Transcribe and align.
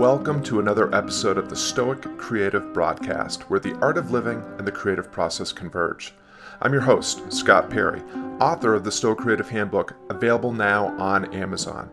Welcome 0.00 0.42
to 0.44 0.60
another 0.60 0.92
episode 0.94 1.36
of 1.36 1.50
the 1.50 1.56
Stoic 1.56 2.16
Creative 2.16 2.72
Broadcast, 2.72 3.50
where 3.50 3.60
the 3.60 3.74
art 3.80 3.98
of 3.98 4.12
living 4.12 4.42
and 4.56 4.66
the 4.66 4.72
creative 4.72 5.12
process 5.12 5.52
converge. 5.52 6.14
I'm 6.62 6.72
your 6.72 6.80
host, 6.80 7.30
Scott 7.30 7.68
Perry, 7.68 8.00
author 8.40 8.72
of 8.72 8.82
the 8.82 8.90
Stoic 8.90 9.18
Creative 9.18 9.46
Handbook, 9.46 9.94
available 10.08 10.52
now 10.52 10.98
on 10.98 11.30
Amazon. 11.34 11.90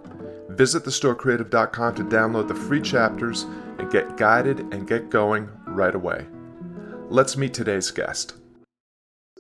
Visit 0.52 0.86
thestoicreative.com 0.86 1.96
to 1.96 2.04
download 2.06 2.48
the 2.48 2.56
free 2.56 2.80
chapters 2.80 3.44
and 3.78 3.92
get 3.92 4.16
guided 4.16 4.62
and 4.74 4.88
get 4.88 5.10
going 5.10 5.50
right 5.66 5.94
away. 5.94 6.28
Let's 7.10 7.36
meet 7.36 7.54
today's 7.54 7.92
guest. 7.92 8.36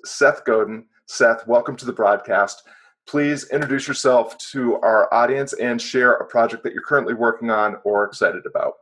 Seth 0.03 0.43
Godin. 0.43 0.87
Seth, 1.05 1.47
welcome 1.47 1.77
to 1.77 1.85
the 1.85 1.93
broadcast 1.93 2.63
please 3.07 3.49
introduce 3.49 3.87
yourself 3.87 4.37
to 4.37 4.75
our 4.81 5.11
audience 5.13 5.53
and 5.53 5.81
share 5.81 6.13
a 6.13 6.25
project 6.25 6.63
that 6.63 6.73
you're 6.73 6.83
currently 6.83 7.13
working 7.13 7.49
on 7.49 7.77
or 7.83 8.03
excited 8.03 8.45
about. 8.45 8.73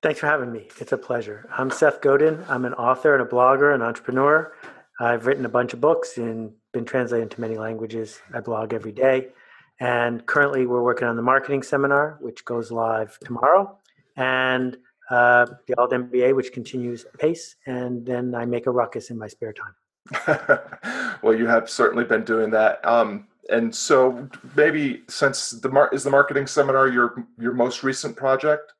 Thanks 0.00 0.20
for 0.20 0.26
having 0.26 0.52
me. 0.52 0.68
It's 0.78 0.92
a 0.92 0.98
pleasure. 0.98 1.48
I'm 1.50 1.70
Seth 1.72 2.00
Godin. 2.00 2.44
I'm 2.48 2.64
an 2.64 2.74
author 2.74 3.14
and 3.14 3.22
a 3.22 3.26
blogger 3.26 3.74
and 3.74 3.82
entrepreneur. 3.82 4.54
I've 5.00 5.26
written 5.26 5.44
a 5.44 5.48
bunch 5.48 5.74
of 5.74 5.80
books 5.80 6.18
and 6.18 6.52
been 6.72 6.84
translated 6.84 7.24
into 7.24 7.40
many 7.40 7.56
languages. 7.56 8.20
I 8.32 8.40
blog 8.40 8.72
every 8.72 8.92
day. 8.92 9.28
And 9.80 10.24
currently, 10.26 10.66
we're 10.66 10.82
working 10.82 11.08
on 11.08 11.16
the 11.16 11.22
marketing 11.22 11.62
seminar, 11.62 12.18
which 12.20 12.44
goes 12.44 12.70
live 12.72 13.16
tomorrow, 13.20 13.78
and 14.16 14.76
uh, 15.08 15.46
the 15.68 15.78
Alt 15.78 15.92
MBA, 15.92 16.34
which 16.34 16.52
continues 16.52 17.06
pace. 17.18 17.54
And 17.66 18.04
then 18.04 18.34
I 18.34 18.44
make 18.44 18.66
a 18.66 18.72
ruckus 18.72 19.10
in 19.10 19.18
my 19.18 19.28
spare 19.28 19.52
time. 19.52 19.74
well, 21.22 21.34
you 21.34 21.46
have 21.46 21.68
certainly 21.68 22.04
been 22.04 22.24
doing 22.24 22.50
that. 22.50 22.84
Um, 22.86 23.26
and 23.50 23.74
so 23.74 24.28
maybe 24.56 25.02
since 25.08 25.50
the 25.50 25.68
mar- 25.68 25.90
is 25.92 26.04
the 26.04 26.10
marketing 26.10 26.46
seminar 26.46 26.88
your 26.88 27.26
your 27.38 27.52
most 27.52 27.82
recent 27.82 28.16
project? 28.16 28.72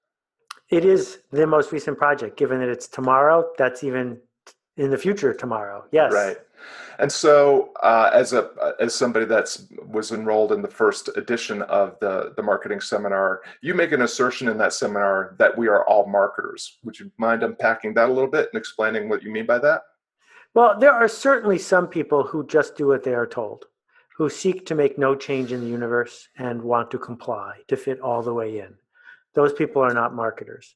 It 0.71 0.85
is 0.85 1.21
the 1.33 1.47
most 1.47 1.73
recent 1.73 1.97
project, 1.97 2.37
given 2.37 2.61
that 2.61 2.69
it's 2.69 2.87
tomorrow. 2.87 3.49
That's 3.57 3.83
even 3.83 4.19
in 4.77 4.91
the 4.91 4.99
future 4.99 5.33
tomorrow. 5.33 5.85
Yes. 5.91 6.13
Right. 6.13 6.37
And 6.99 7.11
so, 7.11 7.73
uh, 7.83 8.11
as 8.13 8.33
a 8.33 8.51
as 8.81 8.95
somebody 8.95 9.25
that's 9.25 9.67
was 9.87 10.11
enrolled 10.11 10.53
in 10.53 10.63
the 10.63 10.69
first 10.69 11.09
edition 11.17 11.63
of 11.63 11.97
the 12.01 12.33
the 12.37 12.43
marketing 12.43 12.81
seminar, 12.81 13.43
you 13.63 13.73
make 13.73 13.93
an 13.93 14.03
assertion 14.03 14.49
in 14.49 14.59
that 14.59 14.73
seminar 14.73 15.37
that 15.39 15.57
we 15.57 15.69
are 15.69 15.87
all 15.87 16.07
marketers. 16.07 16.79
Would 16.85 16.99
you 16.99 17.11
mind 17.17 17.43
unpacking 17.45 17.95
that 17.95 18.09
a 18.09 18.13
little 18.13 18.31
bit 18.31 18.49
and 18.53 18.59
explaining 18.59 19.09
what 19.09 19.23
you 19.23 19.31
mean 19.31 19.47
by 19.47 19.59
that? 19.61 19.83
Well, 20.55 20.79
there 20.79 20.93
are 20.93 21.09
certainly 21.09 21.59
some 21.59 21.87
people 21.87 22.25
who 22.25 22.47
just 22.47 22.77
do 22.77 22.89
what 22.89 23.05
they 23.05 23.15
are 23.15 23.27
told, 23.27 23.67
who 24.17 24.29
seek 24.29 24.67
to 24.67 24.75
make 24.75 24.99
no 24.99 25.15
change 25.15 25.53
in 25.53 25.61
the 25.61 25.67
universe 25.67 26.29
and 26.37 26.63
want 26.63 26.91
to 26.91 26.99
comply 26.99 27.59
to 27.69 27.77
fit 27.77 28.01
all 28.01 28.23
the 28.23 28.35
way 28.35 28.59
in. 28.59 28.75
Those 29.35 29.53
people 29.53 29.83
are 29.83 29.95
not 29.95 30.15
marketers. 30.15 30.75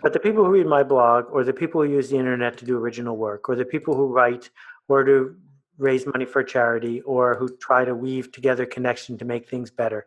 But 0.00 0.12
the 0.12 0.20
people 0.20 0.44
who 0.44 0.52
read 0.52 0.66
my 0.66 0.82
blog, 0.84 1.26
or 1.30 1.42
the 1.42 1.52
people 1.52 1.82
who 1.82 1.90
use 1.90 2.08
the 2.08 2.16
internet 2.16 2.56
to 2.58 2.64
do 2.64 2.78
original 2.78 3.16
work, 3.16 3.48
or 3.48 3.56
the 3.56 3.64
people 3.64 3.94
who 3.94 4.06
write 4.06 4.48
or 4.88 5.04
to 5.04 5.36
raise 5.78 6.06
money 6.06 6.24
for 6.24 6.44
charity, 6.44 7.00
or 7.02 7.34
who 7.34 7.56
try 7.56 7.84
to 7.84 7.94
weave 7.94 8.30
together 8.30 8.64
connection 8.64 9.18
to 9.18 9.24
make 9.24 9.48
things 9.48 9.70
better, 9.70 10.06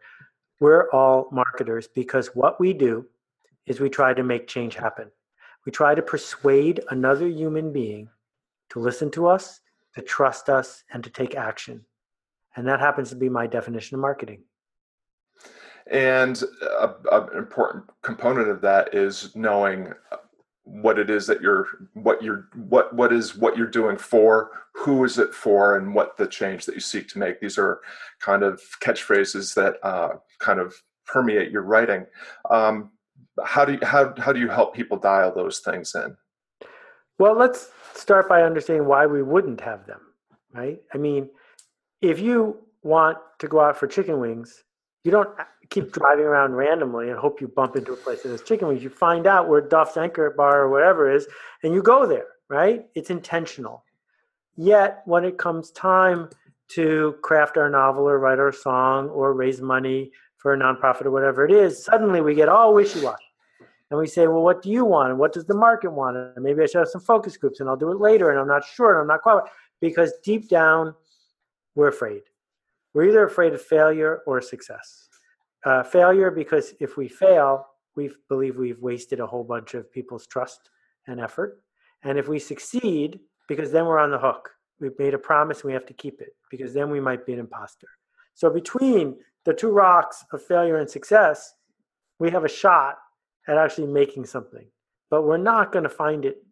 we're 0.59 0.89
all 0.91 1.27
marketers 1.31 1.87
because 1.87 2.27
what 2.33 2.59
we 2.59 2.71
do 2.71 3.05
is 3.65 3.79
we 3.79 3.89
try 3.89 4.13
to 4.13 4.23
make 4.23 4.47
change 4.47 4.75
happen. 4.75 5.11
We 5.65 5.71
try 5.71 5.95
to 5.95 6.01
persuade 6.01 6.81
another 6.89 7.27
human 7.27 7.73
being 7.73 8.09
to 8.69 8.79
listen 8.79 9.11
to 9.11 9.27
us, 9.27 9.61
to 9.95 10.01
trust 10.01 10.49
us, 10.49 10.83
and 10.91 11.03
to 11.03 11.09
take 11.09 11.35
action. 11.35 11.85
And 12.55 12.67
that 12.67 12.79
happens 12.79 13.09
to 13.09 13.15
be 13.15 13.29
my 13.29 13.47
definition 13.47 13.95
of 13.95 14.01
marketing. 14.01 14.43
And 15.91 16.41
an 17.11 17.27
important 17.37 17.85
component 18.01 18.49
of 18.49 18.61
that 18.61 18.93
is 18.93 19.35
knowing 19.35 19.93
what 20.65 20.97
it 20.97 21.11
is 21.11 21.27
that 21.27 21.41
you're 21.41 21.67
what 21.93 22.23
you're 22.23 22.47
what 22.55 22.93
what 22.93 23.13
is 23.13 23.35
what 23.37 23.55
you're 23.55 23.67
doing 23.67 23.95
for 23.95 24.49
who 24.73 25.03
is 25.03 25.19
it 25.19 25.31
for 25.33 25.77
and 25.77 25.93
what 25.93 26.17
the 26.17 26.25
change 26.25 26.65
that 26.65 26.73
you 26.73 26.81
seek 26.81 27.07
to 27.07 27.19
make 27.19 27.39
these 27.39 27.59
are 27.59 27.81
kind 28.19 28.41
of 28.41 28.59
catchphrases 28.81 29.53
that 29.53 29.75
uh, 29.83 30.09
kind 30.39 30.59
of 30.59 30.73
permeate 31.05 31.51
your 31.51 31.61
writing 31.61 32.03
um, 32.49 32.89
how 33.43 33.63
do 33.63 33.73
you 33.73 33.79
how, 33.83 34.11
how 34.17 34.33
do 34.33 34.39
you 34.39 34.49
help 34.49 34.75
people 34.75 34.97
dial 34.97 35.31
those 35.31 35.59
things 35.59 35.93
in 35.93 36.17
well 37.19 37.35
let's 37.35 37.69
start 37.93 38.27
by 38.27 38.43
understanding 38.43 38.87
why 38.87 39.05
we 39.05 39.23
wouldn't 39.23 39.61
have 39.61 39.85
them, 39.87 40.01
right? 40.53 40.81
I 40.93 40.97
mean, 40.97 41.29
if 42.01 42.19
you 42.19 42.57
want 42.83 43.17
to 43.39 43.47
go 43.47 43.61
out 43.61 43.77
for 43.77 43.87
chicken 43.87 44.19
wings, 44.19 44.63
you 45.03 45.11
don't 45.11 45.29
keep 45.69 45.91
driving 45.91 46.25
around 46.25 46.53
randomly 46.53 47.09
and 47.09 47.17
hope 47.17 47.41
you 47.41 47.47
bump 47.47 47.75
into 47.75 47.93
a 47.93 47.97
place 47.97 48.23
that 48.23 48.29
has 48.29 48.41
chicken 48.41 48.67
wings. 48.67 48.83
You 48.83 48.89
find 48.89 49.27
out 49.27 49.47
where 49.47 49.61
Duff's 49.61 49.97
Anchor 49.97 50.33
Bar 50.35 50.61
or 50.61 50.69
whatever 50.69 51.11
is, 51.11 51.27
and 51.63 51.73
you 51.73 51.81
go 51.81 52.05
there, 52.05 52.27
right? 52.49 52.85
It's 52.95 53.09
intentional. 53.09 53.83
Yet, 54.57 55.01
when 55.05 55.25
it 55.25 55.37
comes 55.37 55.71
time 55.71 56.29
to 56.69 57.15
craft 57.21 57.57
our 57.57 57.69
novel 57.69 58.07
or 58.09 58.19
write 58.19 58.39
our 58.39 58.51
song 58.51 59.09
or 59.09 59.33
raise 59.33 59.61
money 59.61 60.11
for 60.37 60.53
a 60.53 60.57
nonprofit 60.57 61.05
or 61.05 61.11
whatever 61.11 61.45
it 61.45 61.51
is, 61.51 61.83
suddenly 61.83 62.21
we 62.21 62.35
get 62.35 62.49
all 62.49 62.73
wishy 62.73 63.01
washy 63.01 63.24
and 63.91 63.99
we 63.99 64.07
say, 64.07 64.27
well, 64.27 64.41
what 64.41 64.61
do 64.61 64.71
you 64.71 64.83
want? 64.83 65.11
And 65.11 65.19
what 65.19 65.33
does 65.33 65.45
the 65.45 65.55
market 65.55 65.91
want? 65.91 66.17
And 66.17 66.43
maybe 66.43 66.61
I 66.63 66.65
should 66.65 66.79
have 66.79 66.89
some 66.89 67.01
focus 67.01 67.37
groups 67.37 67.59
and 67.59 67.69
I'll 67.69 67.77
do 67.77 67.91
it 67.91 67.99
later. 67.99 68.31
And 68.31 68.39
I'm 68.39 68.47
not 68.47 68.65
sure 68.65 68.91
and 68.91 69.01
I'm 69.01 69.07
not 69.07 69.21
qualified. 69.21 69.51
Because 69.79 70.13
deep 70.23 70.49
down, 70.49 70.95
we're 71.75 71.89
afraid. 71.89 72.23
We're 72.93 73.09
either 73.09 73.25
afraid 73.25 73.53
of 73.53 73.61
failure 73.61 74.21
or 74.25 74.41
success. 74.41 75.09
Uh, 75.65 75.83
failure 75.83 76.31
because 76.31 76.73
if 76.79 76.97
we 76.97 77.07
fail, 77.07 77.67
we 77.95 78.09
believe 78.29 78.57
we've 78.57 78.79
wasted 78.79 79.19
a 79.19 79.27
whole 79.27 79.43
bunch 79.43 79.73
of 79.73 79.91
people's 79.91 80.25
trust 80.27 80.69
and 81.07 81.19
effort. 81.19 81.61
And 82.03 82.17
if 82.17 82.27
we 82.27 82.39
succeed, 82.39 83.19
because 83.47 83.71
then 83.71 83.85
we're 83.85 83.99
on 83.99 84.11
the 84.11 84.17
hook. 84.17 84.49
We've 84.79 84.97
made 84.97 85.13
a 85.13 85.19
promise 85.19 85.59
and 85.59 85.65
we 85.65 85.73
have 85.73 85.85
to 85.85 85.93
keep 85.93 86.21
it 86.21 86.35
because 86.49 86.73
then 86.73 86.89
we 86.89 86.99
might 86.99 87.25
be 87.25 87.33
an 87.33 87.39
imposter. 87.39 87.87
So 88.33 88.49
between 88.49 89.17
the 89.45 89.53
two 89.53 89.69
rocks 89.69 90.25
of 90.33 90.41
failure 90.41 90.77
and 90.77 90.89
success, 90.89 91.53
we 92.19 92.31
have 92.31 92.43
a 92.43 92.49
shot 92.49 92.97
at 93.47 93.57
actually 93.57 93.87
making 93.87 94.25
something. 94.25 94.65
But 95.09 95.23
we're 95.23 95.37
not 95.37 95.71
going 95.71 95.83
to 95.83 95.89
find 95.89 96.25
it 96.25 96.43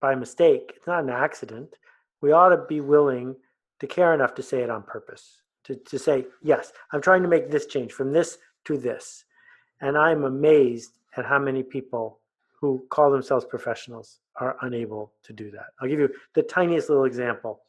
by 0.00 0.14
mistake. 0.14 0.72
It's 0.76 0.86
not 0.86 1.04
an 1.04 1.10
accident. 1.10 1.74
We 2.20 2.32
ought 2.32 2.50
to 2.50 2.64
be 2.68 2.80
willing 2.80 3.36
to 3.80 3.86
care 3.86 4.14
enough 4.14 4.34
to 4.34 4.42
say 4.42 4.60
it 4.60 4.70
on 4.70 4.82
purpose, 4.82 5.40
to, 5.64 5.76
to 5.76 5.98
say, 5.98 6.26
yes, 6.42 6.72
I'm 6.92 7.00
trying 7.00 7.22
to 7.22 7.28
make 7.28 7.50
this 7.50 7.66
change 7.66 7.92
from 7.92 8.12
this 8.12 8.38
to 8.66 8.76
this. 8.76 9.24
And 9.80 9.96
I'm 9.96 10.24
amazed 10.24 10.98
at 11.16 11.26
how 11.26 11.38
many 11.38 11.62
people 11.62 12.20
who 12.60 12.84
call 12.90 13.10
themselves 13.10 13.44
professionals 13.44 14.20
are 14.36 14.56
unable 14.62 15.12
to 15.24 15.32
do 15.32 15.50
that. 15.50 15.66
I'll 15.80 15.88
give 15.88 16.00
you 16.00 16.08
the 16.34 16.42
tiniest 16.42 16.88
little 16.88 17.04
example. 17.04 17.60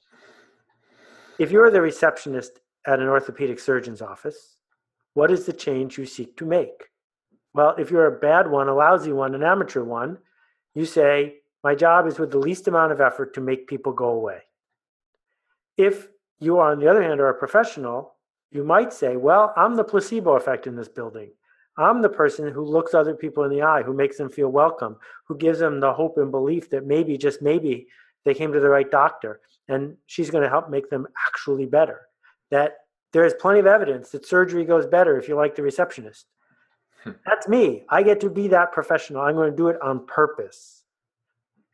If 1.38 1.52
you're 1.52 1.72
the 1.72 1.82
receptionist 1.82 2.60
at 2.88 3.00
an 3.00 3.08
orthopedic 3.08 3.60
surgeon's 3.60 4.02
office, 4.02 4.58
what 5.14 5.32
is 5.32 5.46
the 5.46 5.54
change 5.54 5.98
you 5.98 6.06
seek 6.06 6.38
to 6.38 6.46
make? 6.46 6.90
Well, 7.56 7.74
if 7.78 7.90
you're 7.90 8.08
a 8.08 8.20
bad 8.20 8.52
one, 8.52 8.68
a 8.68 8.76
lousy 8.76 9.14
one, 9.14 9.34
an 9.34 9.42
amateur 9.42 9.82
one, 9.82 10.18
you 10.74 10.84
say, 10.86 11.36
My 11.64 11.74
job 11.74 12.06
is 12.06 12.20
with 12.20 12.32
the 12.32 12.38
least 12.38 12.68
amount 12.68 12.92
of 12.92 13.00
effort 13.00 13.34
to 13.36 13.42
make 13.42 13.66
people 13.66 13.94
go 13.94 14.10
away. 14.10 14.40
If 15.78 16.10
you, 16.40 16.60
are, 16.60 16.74
on 16.74 16.80
the 16.80 16.90
other 16.90 17.02
hand, 17.02 17.22
are 17.22 17.30
a 17.30 17.34
professional, 17.34 18.16
you 18.52 18.66
might 18.66 18.92
say, 18.92 19.16
Well, 19.16 19.54
I'm 19.56 19.76
the 19.76 19.86
placebo 19.86 20.36
effect 20.36 20.68
in 20.68 20.76
this 20.76 20.90
building. 20.90 21.32
I'm 21.78 22.02
the 22.02 22.10
person 22.10 22.52
who 22.52 22.62
looks 22.62 22.94
other 22.94 23.16
people 23.16 23.46
in 23.46 23.52
the 23.52 23.62
eye, 23.62 23.84
who 23.84 23.94
makes 23.94 24.18
them 24.18 24.30
feel 24.30 24.50
welcome, 24.50 24.98
who 25.26 25.38
gives 25.38 25.60
them 25.60 25.80
the 25.80 25.94
hope 25.94 26.18
and 26.18 26.32
belief 26.32 26.70
that 26.72 26.86
maybe, 26.86 27.18
just 27.18 27.42
maybe, 27.42 27.88
they 28.26 28.34
came 28.34 28.52
to 28.52 28.60
the 28.60 28.70
right 28.70 28.92
doctor 28.92 29.40
and 29.70 29.96
she's 30.08 30.30
going 30.30 30.44
to 30.44 30.50
help 30.50 30.70
make 30.70 30.90
them 30.90 31.08
actually 31.26 31.68
better. 31.68 32.02
That 32.52 32.80
there 33.14 33.24
is 33.24 33.34
plenty 33.40 33.60
of 33.60 33.66
evidence 33.66 34.10
that 34.10 34.26
surgery 34.26 34.66
goes 34.66 34.86
better 34.86 35.18
if 35.18 35.30
you 35.30 35.36
like 35.36 35.56
the 35.56 35.64
receptionist. 35.64 36.26
That's 37.26 37.48
me. 37.48 37.84
I 37.90 38.04
get 38.04 38.20
to 38.22 38.30
be 38.30 38.48
that 38.50 38.72
professional. 38.72 39.22
I'm 39.22 39.36
going 39.36 39.52
to 39.52 39.56
do 39.56 39.68
it 39.68 39.82
on 39.82 40.06
purpose. 40.06 40.84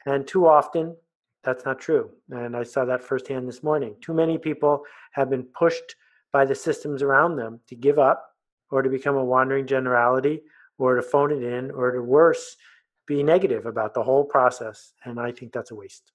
And 0.06 0.28
too 0.28 0.48
often, 0.48 0.96
that's 1.44 1.66
not 1.66 1.80
true. 1.80 2.10
And 2.30 2.56
I 2.56 2.64
saw 2.64 2.86
that 2.86 3.04
firsthand 3.04 3.48
this 3.48 3.64
morning. 3.64 3.96
Too 4.02 4.14
many 4.14 4.38
people 4.38 4.84
have 5.12 5.30
been 5.30 5.44
pushed 5.44 5.96
by 6.32 6.46
the 6.46 6.56
systems 6.56 7.02
around 7.02 7.36
them 7.36 7.60
to 7.68 7.76
give 7.76 8.00
up 8.00 8.26
or 8.72 8.82
to 8.82 8.90
become 8.90 9.16
a 9.16 9.24
wandering 9.24 9.68
generality 9.68 10.42
or 10.78 10.96
to 10.96 11.02
phone 11.02 11.32
it 11.32 11.44
in 11.44 11.72
or 11.72 11.92
to 11.92 12.02
worse, 12.02 12.58
be 13.06 13.22
negative 13.22 13.66
about 13.66 13.94
the 13.94 14.04
whole 14.04 14.24
process. 14.24 14.94
And 15.06 15.20
I 15.20 15.32
think 15.32 15.52
that's 15.52 15.72
a 15.72 15.76
waste 15.76 16.12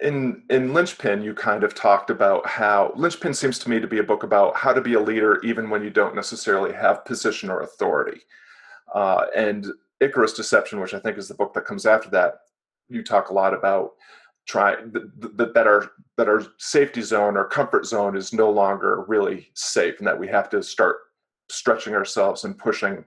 in 0.00 0.42
in 0.50 0.72
linchpin 0.72 1.22
you 1.22 1.34
kind 1.34 1.62
of 1.62 1.74
talked 1.74 2.10
about 2.10 2.46
how 2.46 2.92
linchpin 2.96 3.32
seems 3.32 3.58
to 3.58 3.70
me 3.70 3.78
to 3.80 3.86
be 3.86 3.98
a 3.98 4.04
book 4.04 4.22
about 4.22 4.56
how 4.56 4.72
to 4.72 4.80
be 4.80 4.94
a 4.94 5.00
leader 5.00 5.40
even 5.42 5.70
when 5.70 5.82
you 5.82 5.90
don't 5.90 6.14
necessarily 6.14 6.72
have 6.72 7.04
position 7.04 7.50
or 7.50 7.60
authority. 7.60 8.20
Uh, 8.94 9.26
and 9.36 9.66
icarus 10.00 10.32
deception 10.32 10.80
which 10.80 10.94
i 10.94 10.98
think 10.98 11.16
is 11.16 11.28
the 11.28 11.34
book 11.34 11.54
that 11.54 11.64
comes 11.64 11.86
after 11.86 12.10
that 12.10 12.40
you 12.88 13.02
talk 13.02 13.30
a 13.30 13.34
lot 13.34 13.54
about 13.54 13.92
try 14.46 14.76
that 14.92 15.54
that 15.54 15.66
our 15.66 15.92
that 16.16 16.28
our 16.28 16.42
safety 16.58 17.00
zone 17.00 17.36
or 17.36 17.44
comfort 17.46 17.86
zone 17.86 18.16
is 18.16 18.32
no 18.32 18.50
longer 18.50 19.04
really 19.08 19.48
safe 19.54 19.98
and 19.98 20.06
that 20.06 20.18
we 20.18 20.28
have 20.28 20.50
to 20.50 20.62
start 20.62 20.96
stretching 21.50 21.94
ourselves 21.94 22.44
and 22.44 22.58
pushing 22.58 23.04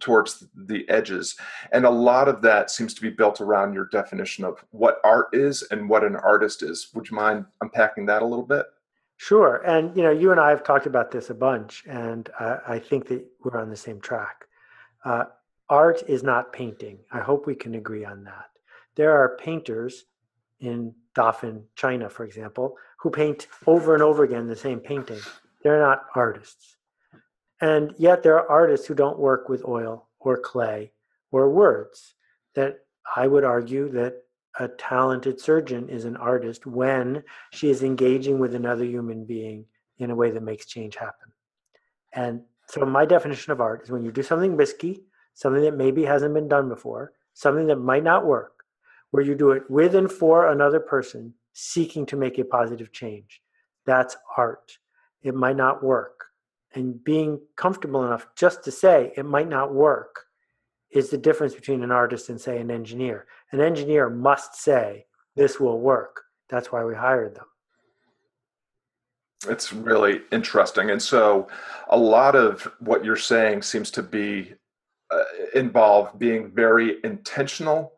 towards 0.00 0.44
the 0.54 0.88
edges. 0.88 1.36
And 1.72 1.84
a 1.84 1.90
lot 1.90 2.28
of 2.28 2.42
that 2.42 2.70
seems 2.70 2.94
to 2.94 3.02
be 3.02 3.10
built 3.10 3.40
around 3.40 3.74
your 3.74 3.86
definition 3.86 4.44
of 4.44 4.64
what 4.70 5.00
art 5.04 5.28
is 5.32 5.62
and 5.70 5.88
what 5.88 6.04
an 6.04 6.16
artist 6.16 6.62
is. 6.62 6.88
Would 6.94 7.10
you 7.10 7.16
mind 7.16 7.44
unpacking 7.60 8.06
that 8.06 8.22
a 8.22 8.26
little 8.26 8.46
bit? 8.46 8.66
Sure. 9.16 9.62
And 9.64 9.96
you 9.96 10.02
know, 10.02 10.10
you 10.10 10.32
and 10.32 10.40
I 10.40 10.50
have 10.50 10.64
talked 10.64 10.86
about 10.86 11.10
this 11.12 11.30
a 11.30 11.34
bunch, 11.34 11.84
and 11.88 12.28
uh, 12.40 12.56
I 12.66 12.78
think 12.78 13.06
that 13.06 13.24
we're 13.44 13.60
on 13.60 13.70
the 13.70 13.76
same 13.76 14.00
track. 14.00 14.46
Uh, 15.04 15.24
art 15.68 16.02
is 16.08 16.24
not 16.24 16.52
painting. 16.52 16.98
I 17.12 17.20
hope 17.20 17.46
we 17.46 17.54
can 17.54 17.76
agree 17.76 18.04
on 18.04 18.24
that. 18.24 18.46
There 18.96 19.12
are 19.12 19.36
painters 19.36 20.06
in 20.58 20.94
Dafen, 21.14 21.62
China, 21.76 22.08
for 22.08 22.24
example, 22.24 22.76
who 22.98 23.10
paint 23.10 23.46
over 23.66 23.94
and 23.94 24.02
over 24.02 24.24
again 24.24 24.48
the 24.48 24.56
same 24.56 24.80
painting. 24.80 25.20
They're 25.62 25.80
not 25.80 26.06
artists. 26.14 26.76
And 27.62 27.94
yet 27.96 28.22
there 28.22 28.34
are 28.34 28.50
artists 28.50 28.86
who 28.86 28.94
don't 28.94 29.18
work 29.18 29.48
with 29.48 29.64
oil 29.64 30.08
or 30.18 30.36
clay 30.36 30.92
or 31.30 31.48
words. 31.48 32.14
That 32.54 32.80
I 33.16 33.26
would 33.28 33.44
argue 33.44 33.88
that 33.92 34.16
a 34.58 34.68
talented 34.68 35.40
surgeon 35.40 35.88
is 35.88 36.04
an 36.04 36.16
artist 36.16 36.66
when 36.66 37.22
she 37.52 37.70
is 37.70 37.82
engaging 37.82 38.38
with 38.38 38.54
another 38.54 38.84
human 38.84 39.24
being 39.24 39.64
in 39.98 40.10
a 40.10 40.14
way 40.14 40.30
that 40.30 40.42
makes 40.42 40.66
change 40.66 40.96
happen. 40.96 41.32
And 42.12 42.42
so 42.68 42.84
my 42.84 43.06
definition 43.06 43.52
of 43.52 43.60
art 43.60 43.84
is 43.84 43.90
when 43.90 44.02
you 44.02 44.12
do 44.12 44.22
something 44.22 44.56
risky, 44.56 45.04
something 45.34 45.62
that 45.62 45.76
maybe 45.76 46.04
hasn't 46.04 46.34
been 46.34 46.48
done 46.48 46.68
before, 46.68 47.12
something 47.32 47.66
that 47.68 47.76
might 47.76 48.04
not 48.04 48.26
work, 48.26 48.64
where 49.12 49.22
you 49.22 49.34
do 49.34 49.52
it 49.52 49.62
with 49.70 49.94
and 49.94 50.10
for 50.10 50.50
another 50.50 50.80
person 50.80 51.32
seeking 51.52 52.04
to 52.06 52.16
make 52.16 52.38
a 52.38 52.44
positive 52.44 52.92
change. 52.92 53.40
That's 53.86 54.16
art. 54.36 54.78
It 55.22 55.34
might 55.34 55.56
not 55.56 55.82
work. 55.82 56.26
And 56.74 57.02
being 57.04 57.40
comfortable 57.56 58.04
enough 58.04 58.26
just 58.36 58.64
to 58.64 58.70
say 58.70 59.12
it 59.16 59.26
might 59.26 59.48
not 59.48 59.74
work 59.74 60.24
is 60.90 61.10
the 61.10 61.18
difference 61.18 61.54
between 61.54 61.82
an 61.82 61.90
artist 61.90 62.28
and, 62.28 62.40
say, 62.40 62.58
an 62.58 62.70
engineer. 62.70 63.26
An 63.52 63.60
engineer 63.60 64.10
must 64.10 64.56
say, 64.56 65.06
this 65.36 65.58
will 65.58 65.80
work. 65.80 66.22
That's 66.48 66.70
why 66.70 66.84
we 66.84 66.94
hired 66.94 67.34
them. 67.34 67.46
It's 69.48 69.72
really 69.72 70.20
interesting. 70.30 70.90
And 70.90 71.02
so 71.02 71.48
a 71.88 71.96
lot 71.96 72.36
of 72.36 72.70
what 72.78 73.04
you're 73.04 73.16
saying 73.16 73.62
seems 73.62 73.90
to 73.92 74.02
be 74.02 74.54
uh, 75.10 75.24
involve 75.54 76.18
being 76.18 76.50
very 76.50 76.96
intentional 77.04 77.92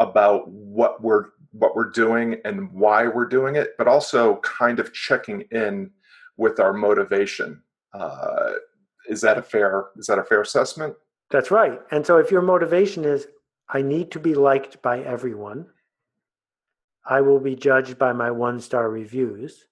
about 0.00 0.48
what 0.48 1.02
we're 1.02 1.26
what 1.52 1.74
we're 1.74 1.90
doing 1.90 2.36
and 2.44 2.70
why 2.72 3.08
we're 3.08 3.26
doing 3.26 3.56
it, 3.56 3.74
but 3.78 3.88
also 3.88 4.36
kind 4.36 4.78
of 4.78 4.92
checking 4.92 5.42
in 5.50 5.90
with 6.36 6.60
our 6.60 6.72
motivation. 6.72 7.62
Uh, 7.92 8.52
is 9.08 9.20
that 9.22 9.38
a 9.38 9.42
fair 9.42 9.86
is 9.96 10.06
that 10.06 10.18
a 10.18 10.24
fair 10.24 10.40
assessment? 10.40 10.94
That's 11.30 11.50
right. 11.50 11.80
And 11.90 12.04
so 12.06 12.18
if 12.18 12.30
your 12.30 12.42
motivation 12.42 13.04
is 13.04 13.26
I 13.68 13.82
need 13.82 14.10
to 14.12 14.20
be 14.20 14.34
liked 14.34 14.80
by 14.82 15.00
everyone, 15.00 15.66
I 17.04 17.20
will 17.20 17.40
be 17.40 17.54
judged 17.54 17.98
by 17.98 18.12
my 18.12 18.30
one 18.30 18.60
star 18.60 18.90
reviews, 18.90 19.66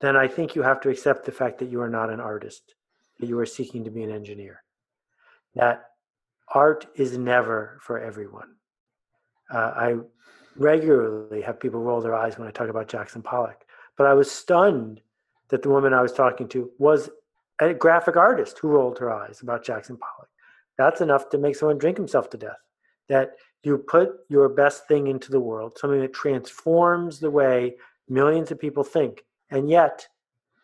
then 0.00 0.16
I 0.16 0.28
think 0.28 0.54
you 0.54 0.62
have 0.62 0.80
to 0.82 0.88
accept 0.88 1.24
the 1.24 1.32
fact 1.32 1.58
that 1.58 1.70
you 1.70 1.80
are 1.80 1.90
not 1.90 2.10
an 2.10 2.20
artist, 2.20 2.74
that 3.18 3.26
you 3.26 3.38
are 3.38 3.46
seeking 3.46 3.84
to 3.84 3.90
be 3.90 4.02
an 4.02 4.10
engineer. 4.10 4.62
That 5.54 5.84
art 6.54 6.86
is 6.96 7.18
never 7.18 7.78
for 7.82 7.98
everyone. 7.98 8.54
Uh, 9.52 9.72
I 9.76 9.96
regularly 10.56 11.42
have 11.42 11.60
people 11.60 11.80
roll 11.80 12.00
their 12.00 12.14
eyes 12.14 12.38
when 12.38 12.48
I 12.48 12.50
talk 12.50 12.68
about 12.68 12.88
Jackson 12.88 13.22
Pollock, 13.22 13.64
but 13.96 14.06
I 14.06 14.14
was 14.14 14.30
stunned 14.30 15.00
that 15.48 15.62
the 15.62 15.68
woman 15.68 15.92
I 15.92 16.02
was 16.02 16.12
talking 16.12 16.48
to 16.48 16.70
was 16.78 17.10
a 17.60 17.74
graphic 17.74 18.16
artist 18.16 18.58
who 18.58 18.68
rolled 18.68 18.98
her 18.98 19.12
eyes 19.12 19.40
about 19.42 19.64
Jackson 19.64 19.96
Pollock. 19.96 20.30
That's 20.78 21.00
enough 21.00 21.28
to 21.30 21.38
make 21.38 21.56
someone 21.56 21.78
drink 21.78 21.96
himself 21.96 22.30
to 22.30 22.38
death. 22.38 22.56
That 23.08 23.32
you 23.62 23.78
put 23.78 24.20
your 24.28 24.48
best 24.48 24.88
thing 24.88 25.08
into 25.08 25.30
the 25.30 25.40
world, 25.40 25.76
something 25.78 26.00
that 26.00 26.14
transforms 26.14 27.20
the 27.20 27.30
way 27.30 27.76
millions 28.08 28.50
of 28.50 28.58
people 28.58 28.84
think, 28.84 29.24
and 29.50 29.68
yet 29.68 30.06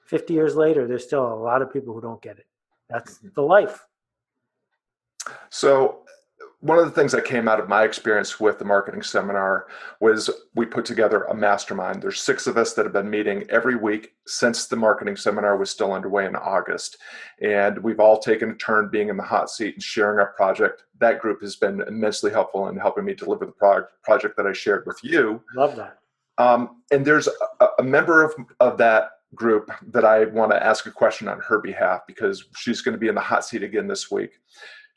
50 0.06 0.32
years 0.32 0.56
later, 0.56 0.86
there's 0.86 1.04
still 1.04 1.26
a 1.26 1.34
lot 1.34 1.62
of 1.62 1.72
people 1.72 1.92
who 1.92 2.00
don't 2.00 2.22
get 2.22 2.38
it. 2.38 2.46
That's 2.88 3.18
mm-hmm. 3.18 3.28
the 3.34 3.42
life. 3.42 3.86
So, 5.50 6.04
one 6.60 6.78
of 6.78 6.86
the 6.86 6.90
things 6.90 7.12
that 7.12 7.24
came 7.24 7.48
out 7.48 7.60
of 7.60 7.68
my 7.68 7.84
experience 7.84 8.40
with 8.40 8.58
the 8.58 8.64
marketing 8.64 9.02
seminar 9.02 9.66
was 10.00 10.30
we 10.54 10.64
put 10.64 10.86
together 10.86 11.24
a 11.24 11.34
mastermind. 11.34 12.02
There's 12.02 12.20
six 12.20 12.46
of 12.46 12.56
us 12.56 12.72
that 12.74 12.86
have 12.86 12.94
been 12.94 13.10
meeting 13.10 13.44
every 13.50 13.76
week 13.76 14.14
since 14.26 14.66
the 14.66 14.76
marketing 14.76 15.16
seminar 15.16 15.58
was 15.58 15.70
still 15.70 15.92
underway 15.92 16.24
in 16.24 16.34
August. 16.34 16.96
And 17.42 17.78
we've 17.78 18.00
all 18.00 18.18
taken 18.18 18.50
a 18.50 18.54
turn 18.54 18.88
being 18.90 19.10
in 19.10 19.18
the 19.18 19.22
hot 19.22 19.50
seat 19.50 19.74
and 19.74 19.82
sharing 19.82 20.18
our 20.18 20.32
project. 20.32 20.84
That 20.98 21.20
group 21.20 21.42
has 21.42 21.56
been 21.56 21.82
immensely 21.82 22.30
helpful 22.30 22.68
in 22.68 22.76
helping 22.76 23.04
me 23.04 23.14
deliver 23.14 23.44
the 23.44 23.52
pro- 23.52 23.84
project 24.02 24.36
that 24.38 24.46
I 24.46 24.52
shared 24.54 24.86
with 24.86 24.98
you. 25.02 25.42
Love 25.54 25.76
that. 25.76 25.98
Um, 26.38 26.82
and 26.90 27.04
there's 27.04 27.28
a, 27.60 27.66
a 27.78 27.82
member 27.82 28.22
of, 28.24 28.34
of 28.60 28.78
that 28.78 29.10
group 29.34 29.70
that 29.88 30.06
I 30.06 30.24
want 30.26 30.52
to 30.52 30.64
ask 30.64 30.86
a 30.86 30.90
question 30.90 31.28
on 31.28 31.40
her 31.40 31.58
behalf 31.58 32.02
because 32.06 32.46
she's 32.56 32.80
going 32.80 32.94
to 32.94 32.98
be 32.98 33.08
in 33.08 33.14
the 33.14 33.20
hot 33.20 33.44
seat 33.44 33.62
again 33.62 33.86
this 33.86 34.10
week 34.10 34.38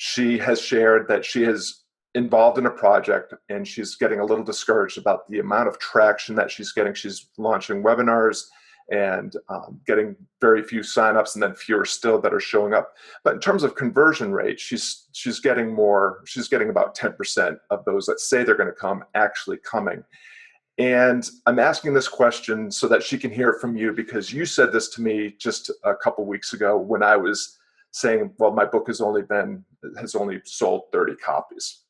she 0.02 0.38
has 0.38 0.62
shared 0.62 1.10
that 1.10 1.26
she 1.26 1.44
is 1.44 1.84
involved 2.16 2.58
in 2.58 2.66
a 2.66 2.72
project 2.72 3.34
and 3.50 3.68
she's 3.68 3.98
getting 3.98 4.22
a 4.22 4.26
little 4.26 4.46
discouraged 4.46 4.98
about 4.98 5.30
the 5.30 5.40
amount 5.40 5.68
of 5.68 5.78
traction 5.78 6.36
that 6.36 6.50
she's 6.50 6.72
getting. 6.72 6.94
She's 6.94 7.28
launching 7.38 7.84
webinars 7.84 8.46
and 8.90 9.36
um, 9.50 9.82
getting 9.86 10.16
very 10.40 10.64
few 10.64 10.80
signups 10.80 11.34
and 11.34 11.44
then 11.44 11.54
fewer 11.54 11.84
still 11.84 12.20
that 12.22 12.34
are 12.34 12.40
showing 12.40 12.74
up. 12.74 12.94
But 13.26 13.34
in 13.34 13.40
terms 13.42 13.64
of 13.64 13.76
conversion 13.76 14.32
rate, 14.32 14.58
she's 14.58 15.10
she's 15.12 15.42
getting 15.42 15.74
more. 15.74 16.22
She's 16.26 16.48
getting 16.48 16.70
about 16.70 16.96
10% 16.96 17.58
of 17.70 17.84
those 17.84 18.06
that 18.06 18.22
say 18.22 18.46
they're 18.46 18.56
going 18.56 18.68
to 18.70 18.74
come 18.74 19.04
actually 19.16 19.58
coming. 19.58 20.02
And 20.78 21.30
I'm 21.46 21.60
asking 21.60 21.94
this 21.94 22.08
question 22.08 22.72
so 22.72 22.88
that 22.88 23.04
she 23.04 23.18
can 23.18 23.32
hear 23.32 23.50
it 23.50 23.60
from 23.60 23.76
you 23.76 23.92
because 23.92 24.32
you 24.32 24.46
said 24.46 24.72
this 24.72 24.88
to 24.92 25.02
me 25.02 25.36
just 25.38 25.70
a 25.84 25.94
couple 25.94 26.26
weeks 26.26 26.54
ago 26.54 26.78
when 26.78 27.04
I 27.04 27.18
was 27.18 27.58
saying, 27.92 28.32
"Well, 28.40 28.52
my 28.52 28.64
book 28.64 28.88
has 28.88 29.02
only 29.02 29.24
been 29.24 29.66
has 30.00 30.16
only 30.16 30.42
sold 30.46 30.84
30 30.92 31.16
copies," 31.16 31.84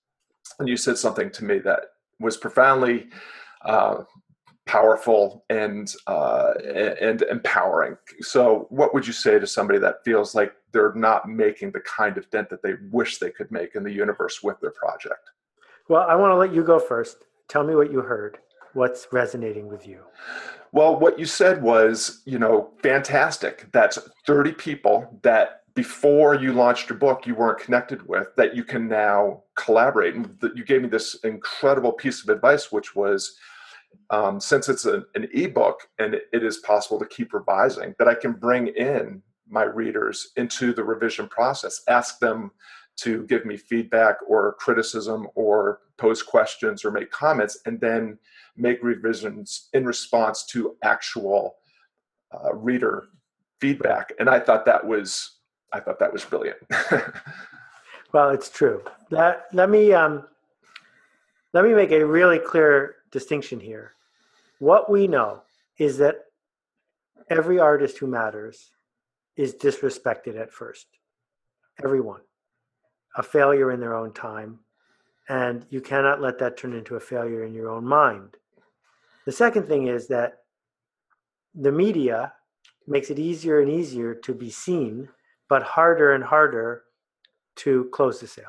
and 0.60 0.68
you 0.68 0.78
said 0.78 0.98
something 0.98 1.30
to 1.32 1.46
me 1.46 1.60
that 1.60 1.82
was 2.20 2.38
profoundly 2.38 3.08
uh, 3.66 4.04
powerful 4.70 5.44
and 5.50 5.96
uh, 6.06 6.54
and 7.00 7.24
empowering. 7.24 7.98
So, 8.22 8.68
what 8.70 8.94
would 8.94 9.08
you 9.08 9.14
say 9.14 9.40
to 9.40 9.48
somebody 9.48 9.80
that 9.80 10.04
feels 10.06 10.36
like 10.36 10.54
they're 10.72 10.94
not 10.94 11.28
making 11.28 11.72
the 11.72 11.80
kind 11.82 12.18
of 12.18 12.30
dent 12.30 12.50
that 12.52 12.62
they 12.62 12.76
wish 12.92 13.18
they 13.18 13.32
could 13.32 13.52
make 13.52 13.74
in 13.74 13.84
the 13.84 13.92
universe 13.92 14.44
with 14.44 14.60
their 14.60 14.72
project? 14.72 15.32
Well, 15.88 16.06
I 16.08 16.16
want 16.16 16.32
to 16.32 16.36
let 16.36 16.54
you 16.54 16.64
go 16.64 16.78
first. 16.78 17.18
Tell 17.48 17.64
me 17.64 17.74
what 17.74 17.92
you 17.92 18.02
heard. 18.02 18.38
What's 18.74 19.08
resonating 19.12 19.68
with 19.68 19.88
you? 19.88 20.02
Well, 20.72 21.00
what 21.00 21.18
you 21.18 21.26
said 21.26 21.64
was, 21.64 22.22
you 22.26 22.38
know, 22.38 22.70
fantastic. 22.84 23.68
That's 23.72 23.98
30 24.28 24.52
people 24.52 25.20
that 25.24 25.59
before 25.80 26.36
you 26.36 26.52
launched 26.52 26.90
your 26.90 26.98
book 26.98 27.26
you 27.26 27.34
weren't 27.34 27.58
connected 27.58 28.06
with 28.06 28.28
that 28.36 28.54
you 28.54 28.66
can 28.66 28.86
now 28.90 29.42
collaborate. 29.56 30.14
And 30.14 30.38
you 30.54 30.66
gave 30.66 30.82
me 30.82 30.90
this 30.90 31.16
incredible 31.24 31.94
piece 31.94 32.22
of 32.22 32.28
advice 32.28 32.70
which 32.70 32.98
was 32.98 33.38
um, 34.10 34.42
since 34.42 34.68
it's 34.68 34.86
a, 34.86 35.04
an 35.16 35.30
ebook 35.34 35.88
and 35.98 36.16
it 36.16 36.44
is 36.44 36.58
possible 36.58 37.00
to 37.00 37.06
keep 37.06 37.32
revising 37.34 37.96
that 37.98 38.10
i 38.10 38.14
can 38.14 38.34
bring 38.34 38.68
in 38.68 39.22
my 39.48 39.64
readers 39.64 40.32
into 40.36 40.74
the 40.74 40.84
revision 40.84 41.30
process 41.30 41.82
ask 41.88 42.20
them 42.20 42.52
to 42.98 43.26
give 43.28 43.46
me 43.46 43.56
feedback 43.56 44.18
or 44.28 44.58
criticism 44.60 45.30
or 45.36 45.80
pose 45.98 46.22
questions 46.22 46.84
or 46.84 46.92
make 46.92 47.10
comments 47.10 47.58
and 47.66 47.80
then 47.80 48.20
make 48.58 48.84
revisions 48.84 49.70
in 49.72 49.86
response 49.86 50.46
to 50.46 50.76
actual 50.84 51.56
uh, 52.34 52.54
reader 52.54 53.06
feedback. 53.62 54.12
And 54.20 54.30
i 54.30 54.40
thought 54.40 54.66
that 54.66 54.86
was 54.86 55.39
I 55.72 55.80
thought 55.80 56.00
that 56.00 56.12
was 56.12 56.26
brilliant. 56.26 56.58
well, 58.14 58.30
it's 58.30 58.50
true. 58.50 58.84
That, 59.12 59.48
let 59.54 59.70
me 59.70 59.94
um, 59.94 60.26
let 61.54 61.64
me 61.64 61.74
make 61.74 61.92
a 61.92 62.06
really 62.06 62.40
clear 62.40 62.96
distinction 63.12 63.60
here. 63.60 63.94
What 64.60 64.90
we 64.90 65.08
know 65.08 65.44
is 65.78 65.98
that 65.98 66.26
every 67.30 67.60
artist 67.60 67.98
who 67.98 68.08
matters 68.08 68.72
is 69.36 69.56
disrespected 69.56 70.40
at 70.40 70.52
first. 70.52 70.88
Everyone. 71.84 72.22
A 73.16 73.24
failure 73.24 73.72
in 73.72 73.80
their 73.80 73.96
own 73.96 74.14
time. 74.14 74.60
And 75.30 75.66
you 75.70 75.82
cannot 75.82 76.22
let 76.22 76.38
that 76.40 76.58
turn 76.58 76.74
into 76.74 76.96
a 76.96 77.00
failure 77.00 77.44
in 77.46 77.54
your 77.54 77.70
own 77.70 77.86
mind. 77.86 78.38
The 79.26 79.32
second 79.32 79.68
thing 79.68 79.88
is 79.88 80.08
that 80.08 80.40
the 81.56 81.72
media 81.72 82.34
makes 82.88 83.10
it 83.10 83.20
easier 83.20 83.62
and 83.62 83.72
easier 83.72 84.14
to 84.14 84.34
be 84.34 84.50
seen 84.50 85.08
but 85.50 85.64
harder 85.64 86.14
and 86.14 86.24
harder 86.24 86.84
to 87.58 87.90
close 87.92 88.20
the 88.20 88.28
sale. 88.28 88.46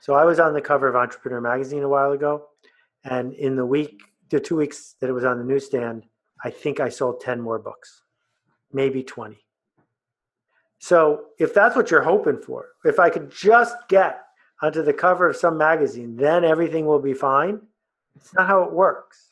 So 0.00 0.14
I 0.14 0.24
was 0.24 0.40
on 0.40 0.54
the 0.54 0.60
cover 0.60 0.88
of 0.88 0.96
Entrepreneur 0.96 1.40
Magazine 1.40 1.82
a 1.82 1.88
while 1.88 2.12
ago, 2.12 2.46
and 3.04 3.32
in 3.34 3.54
the 3.54 3.66
week, 3.66 4.02
the 4.30 4.40
two 4.40 4.56
weeks 4.56 4.96
that 5.00 5.08
it 5.08 5.12
was 5.12 5.24
on 5.24 5.38
the 5.38 5.44
newsstand, 5.44 6.04
I 6.42 6.50
think 6.50 6.80
I 6.80 6.88
sold 6.88 7.20
10 7.20 7.40
more 7.40 7.58
books, 7.58 8.02
maybe 8.72 9.02
20. 9.02 9.36
So 10.78 11.26
if 11.38 11.54
that's 11.54 11.76
what 11.76 11.90
you're 11.90 12.02
hoping 12.02 12.38
for, 12.38 12.66
if 12.84 12.98
I 12.98 13.10
could 13.10 13.30
just 13.30 13.76
get 13.88 14.22
onto 14.62 14.82
the 14.82 14.92
cover 14.92 15.28
of 15.28 15.36
some 15.36 15.58
magazine, 15.58 16.16
then 16.16 16.44
everything 16.44 16.86
will 16.86 17.00
be 17.00 17.14
fine. 17.14 17.60
It's 18.16 18.34
not 18.34 18.46
how 18.46 18.62
it 18.62 18.72
works. 18.72 19.30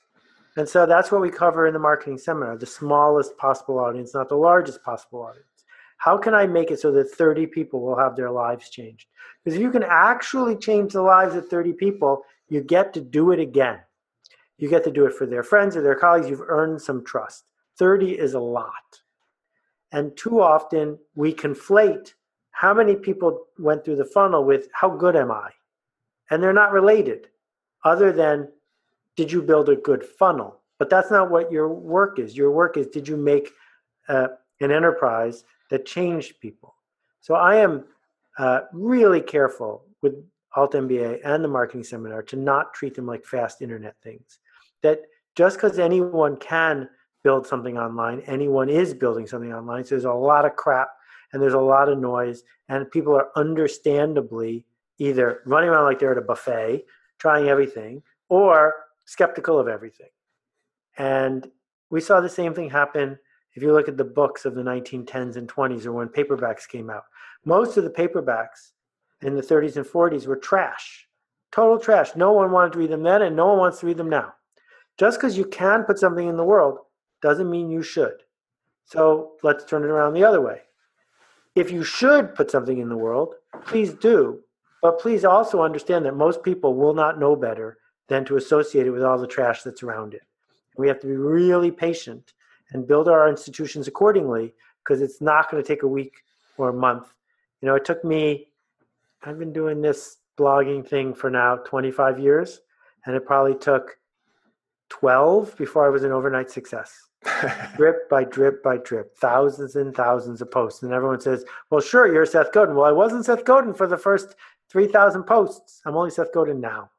And 0.56 0.68
so 0.68 0.86
that's 0.86 1.10
what 1.10 1.20
we 1.20 1.30
cover 1.30 1.66
in 1.66 1.72
the 1.72 1.80
marketing 1.80 2.18
seminar 2.18 2.56
the 2.56 2.66
smallest 2.66 3.36
possible 3.36 3.78
audience, 3.78 4.14
not 4.14 4.28
the 4.28 4.36
largest 4.36 4.82
possible 4.82 5.22
audience. 5.22 5.53
How 6.04 6.18
can 6.18 6.34
I 6.34 6.46
make 6.46 6.70
it 6.70 6.80
so 6.80 6.92
that 6.92 7.12
30 7.12 7.46
people 7.46 7.80
will 7.80 7.96
have 7.96 8.14
their 8.14 8.30
lives 8.30 8.68
changed? 8.68 9.06
Because 9.42 9.56
if 9.56 9.62
you 9.62 9.70
can 9.70 9.84
actually 9.88 10.54
change 10.54 10.92
the 10.92 11.00
lives 11.00 11.34
of 11.34 11.48
30 11.48 11.72
people, 11.72 12.24
you 12.50 12.60
get 12.60 12.92
to 12.92 13.00
do 13.00 13.32
it 13.32 13.40
again. 13.40 13.78
You 14.58 14.68
get 14.68 14.84
to 14.84 14.90
do 14.90 15.06
it 15.06 15.14
for 15.14 15.24
their 15.24 15.42
friends 15.42 15.78
or 15.78 15.82
their 15.82 15.94
colleagues. 15.94 16.28
You've 16.28 16.42
earned 16.46 16.82
some 16.82 17.06
trust. 17.06 17.44
30 17.78 18.18
is 18.18 18.34
a 18.34 18.38
lot. 18.38 19.00
And 19.92 20.14
too 20.14 20.42
often 20.42 20.98
we 21.14 21.32
conflate 21.32 22.12
how 22.50 22.74
many 22.74 22.96
people 22.96 23.46
went 23.58 23.82
through 23.82 23.96
the 23.96 24.04
funnel 24.04 24.44
with 24.44 24.68
how 24.74 24.90
good 24.90 25.16
am 25.16 25.30
I? 25.30 25.52
And 26.30 26.42
they're 26.42 26.52
not 26.52 26.72
related, 26.72 27.28
other 27.82 28.12
than 28.12 28.48
did 29.16 29.32
you 29.32 29.40
build 29.40 29.70
a 29.70 29.76
good 29.76 30.04
funnel? 30.04 30.60
But 30.78 30.90
that's 30.90 31.10
not 31.10 31.30
what 31.30 31.50
your 31.50 31.72
work 31.72 32.18
is. 32.18 32.36
Your 32.36 32.50
work 32.50 32.76
is 32.76 32.88
did 32.88 33.08
you 33.08 33.16
make 33.16 33.48
uh, 34.08 34.28
an 34.60 34.70
enterprise 34.70 35.44
that 35.74 35.86
changed 35.86 36.38
people? 36.40 36.76
So 37.20 37.34
I 37.34 37.56
am 37.56 37.84
uh, 38.38 38.60
really 38.72 39.20
careful 39.20 39.84
with 40.02 40.14
Alt 40.54 40.74
MBA 40.74 41.20
and 41.24 41.42
the 41.42 41.48
marketing 41.48 41.82
seminar 41.82 42.22
to 42.22 42.36
not 42.36 42.72
treat 42.74 42.94
them 42.94 43.06
like 43.06 43.24
fast 43.24 43.60
internet 43.60 43.96
things. 44.02 44.38
That 44.82 45.00
just 45.34 45.56
because 45.56 45.80
anyone 45.80 46.36
can 46.36 46.88
build 47.24 47.44
something 47.44 47.76
online, 47.76 48.20
anyone 48.26 48.68
is 48.68 48.94
building 48.94 49.26
something 49.26 49.52
online. 49.52 49.84
So 49.84 49.96
there's 49.96 50.04
a 50.04 50.12
lot 50.12 50.44
of 50.44 50.54
crap 50.54 50.90
and 51.32 51.42
there's 51.42 51.54
a 51.54 51.58
lot 51.58 51.88
of 51.88 51.98
noise, 51.98 52.44
and 52.68 52.88
people 52.92 53.16
are 53.16 53.30
understandably 53.34 54.64
either 54.98 55.40
running 55.46 55.70
around 55.70 55.86
like 55.86 55.98
they're 55.98 56.12
at 56.12 56.18
a 56.18 56.22
buffet, 56.22 56.84
trying 57.18 57.48
everything, 57.48 58.00
or 58.28 58.74
skeptical 59.06 59.58
of 59.58 59.66
everything. 59.66 60.10
And 60.96 61.50
we 61.90 62.00
saw 62.00 62.20
the 62.20 62.28
same 62.28 62.54
thing 62.54 62.70
happen 62.70 63.18
if 63.54 63.62
you 63.62 63.72
look 63.72 63.88
at 63.88 63.96
the 63.96 64.04
books 64.04 64.44
of 64.44 64.54
the 64.54 64.62
1910s 64.62 65.36
and 65.36 65.48
20s 65.48 65.86
or 65.86 65.92
when 65.92 66.08
paperbacks 66.08 66.68
came 66.68 66.90
out. 66.90 67.04
Most 67.44 67.76
of 67.76 67.84
the 67.84 67.90
paperbacks 67.90 68.72
in 69.22 69.34
the 69.34 69.42
30s 69.42 69.76
and 69.76 69.86
40s 69.86 70.26
were 70.26 70.36
trash, 70.36 71.06
total 71.52 71.78
trash. 71.78 72.16
No 72.16 72.32
one 72.32 72.50
wanted 72.50 72.72
to 72.72 72.78
read 72.78 72.90
them 72.90 73.02
then, 73.02 73.22
and 73.22 73.36
no 73.36 73.46
one 73.46 73.58
wants 73.58 73.80
to 73.80 73.86
read 73.86 73.96
them 73.96 74.10
now. 74.10 74.34
Just 74.98 75.18
because 75.18 75.38
you 75.38 75.44
can 75.44 75.84
put 75.84 75.98
something 75.98 76.28
in 76.28 76.36
the 76.36 76.44
world 76.44 76.78
doesn't 77.22 77.50
mean 77.50 77.70
you 77.70 77.82
should. 77.82 78.22
So 78.86 79.32
let's 79.42 79.64
turn 79.64 79.84
it 79.84 79.88
around 79.88 80.14
the 80.14 80.24
other 80.24 80.40
way. 80.40 80.60
If 81.54 81.70
you 81.70 81.84
should 81.84 82.34
put 82.34 82.50
something 82.50 82.78
in 82.78 82.88
the 82.88 82.96
world, 82.96 83.34
please 83.64 83.94
do. 83.94 84.40
But 84.82 85.00
please 85.00 85.24
also 85.24 85.62
understand 85.62 86.04
that 86.04 86.16
most 86.16 86.42
people 86.42 86.74
will 86.74 86.92
not 86.92 87.18
know 87.18 87.36
better 87.36 87.78
than 88.08 88.24
to 88.26 88.36
associate 88.36 88.86
it 88.86 88.90
with 88.90 89.02
all 89.02 89.18
the 89.18 89.26
trash 89.26 89.62
that's 89.62 89.82
around 89.82 90.12
it. 90.12 90.22
We 90.76 90.88
have 90.88 91.00
to 91.00 91.06
be 91.06 91.16
really 91.16 91.70
patient 91.70 92.34
and 92.72 92.86
build 92.86 93.08
our 93.08 93.28
institutions 93.28 93.88
accordingly 93.88 94.54
because 94.82 95.00
it's 95.00 95.20
not 95.20 95.50
going 95.50 95.62
to 95.62 95.66
take 95.66 95.82
a 95.82 95.88
week 95.88 96.14
or 96.56 96.68
a 96.68 96.72
month. 96.72 97.08
You 97.60 97.68
know, 97.68 97.74
it 97.74 97.84
took 97.84 98.04
me, 98.04 98.48
I've 99.22 99.38
been 99.38 99.52
doing 99.52 99.80
this 99.80 100.18
blogging 100.36 100.86
thing 100.86 101.14
for 101.14 101.30
now 101.30 101.56
25 101.56 102.18
years, 102.18 102.60
and 103.06 103.16
it 103.16 103.24
probably 103.24 103.54
took 103.54 103.98
12 104.90 105.56
before 105.56 105.86
I 105.86 105.88
was 105.88 106.04
an 106.04 106.12
overnight 106.12 106.50
success. 106.50 107.08
drip 107.76 108.08
by 108.10 108.22
drip 108.22 108.62
by 108.62 108.76
drip, 108.76 109.16
thousands 109.16 109.76
and 109.76 109.94
thousands 109.94 110.42
of 110.42 110.50
posts. 110.50 110.82
And 110.82 110.92
everyone 110.92 111.20
says, 111.20 111.44
Well, 111.70 111.80
sure, 111.80 112.12
you're 112.12 112.26
Seth 112.26 112.52
Godin. 112.52 112.74
Well, 112.74 112.84
I 112.84 112.92
wasn't 112.92 113.24
Seth 113.24 113.46
Godin 113.46 113.72
for 113.72 113.86
the 113.86 113.96
first 113.96 114.34
3,000 114.70 115.24
posts. 115.24 115.80
I'm 115.86 115.96
only 115.96 116.10
Seth 116.10 116.32
Godin 116.34 116.60
now. 116.60 116.90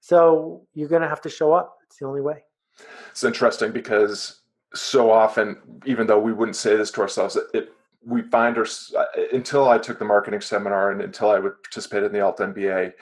So 0.00 0.66
you're 0.74 0.88
going 0.88 1.02
to 1.02 1.08
have 1.08 1.22
to 1.22 1.30
show 1.30 1.52
up. 1.52 1.78
It's 1.86 1.96
the 1.96 2.06
only 2.06 2.20
way. 2.20 2.44
It's 3.10 3.24
interesting 3.24 3.72
because 3.72 4.42
so 4.74 5.10
often, 5.10 5.56
even 5.86 6.06
though 6.06 6.18
we 6.18 6.32
wouldn't 6.32 6.56
say 6.56 6.76
this 6.76 6.90
to 6.92 7.00
ourselves, 7.00 7.36
it, 7.36 7.44
it 7.54 7.72
we 8.06 8.22
find 8.22 8.58
our 8.58 8.66
until 9.32 9.68
I 9.68 9.78
took 9.78 9.98
the 9.98 10.04
marketing 10.04 10.40
seminar 10.40 10.90
and 10.90 11.00
until 11.00 11.30
I 11.30 11.38
would 11.38 11.62
participate 11.62 12.02
in 12.02 12.12
the 12.12 12.20
Alt 12.20 12.38
MBA, 12.38 12.92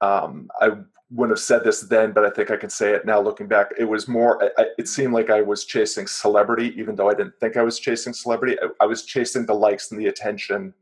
um, 0.00 0.48
I 0.60 0.70
wouldn't 1.10 1.36
have 1.36 1.42
said 1.42 1.64
this 1.64 1.82
then, 1.82 2.12
but 2.12 2.24
I 2.24 2.30
think 2.30 2.50
I 2.50 2.56
can 2.56 2.70
say 2.70 2.92
it 2.92 3.06
now 3.06 3.20
looking 3.20 3.46
back. 3.46 3.70
It 3.78 3.84
was 3.84 4.08
more, 4.08 4.42
I, 4.58 4.66
it 4.78 4.88
seemed 4.88 5.14
like 5.14 5.30
I 5.30 5.40
was 5.40 5.64
chasing 5.64 6.06
celebrity, 6.06 6.74
even 6.76 6.96
though 6.96 7.08
I 7.08 7.14
didn't 7.14 7.38
think 7.38 7.56
I 7.56 7.62
was 7.62 7.78
chasing 7.78 8.12
celebrity. 8.12 8.56
I, 8.60 8.68
I 8.84 8.86
was 8.86 9.04
chasing 9.04 9.46
the 9.46 9.54
likes 9.54 9.90
and 9.90 10.00
the 10.00 10.08
attention 10.08 10.74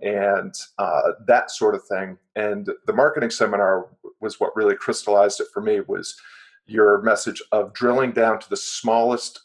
and 0.00 0.54
uh, 0.78 1.12
that 1.26 1.50
sort 1.50 1.74
of 1.74 1.84
thing. 1.84 2.16
And 2.36 2.70
the 2.86 2.92
marketing 2.92 3.30
seminar 3.30 3.88
was 4.20 4.40
what 4.40 4.56
really 4.56 4.76
crystallized 4.76 5.40
it 5.40 5.48
for 5.52 5.60
me 5.60 5.80
was 5.80 6.18
your 6.66 7.02
message 7.02 7.42
of 7.52 7.72
drilling 7.72 8.12
down 8.12 8.38
to 8.40 8.50
the 8.50 8.56
smallest 8.56 9.42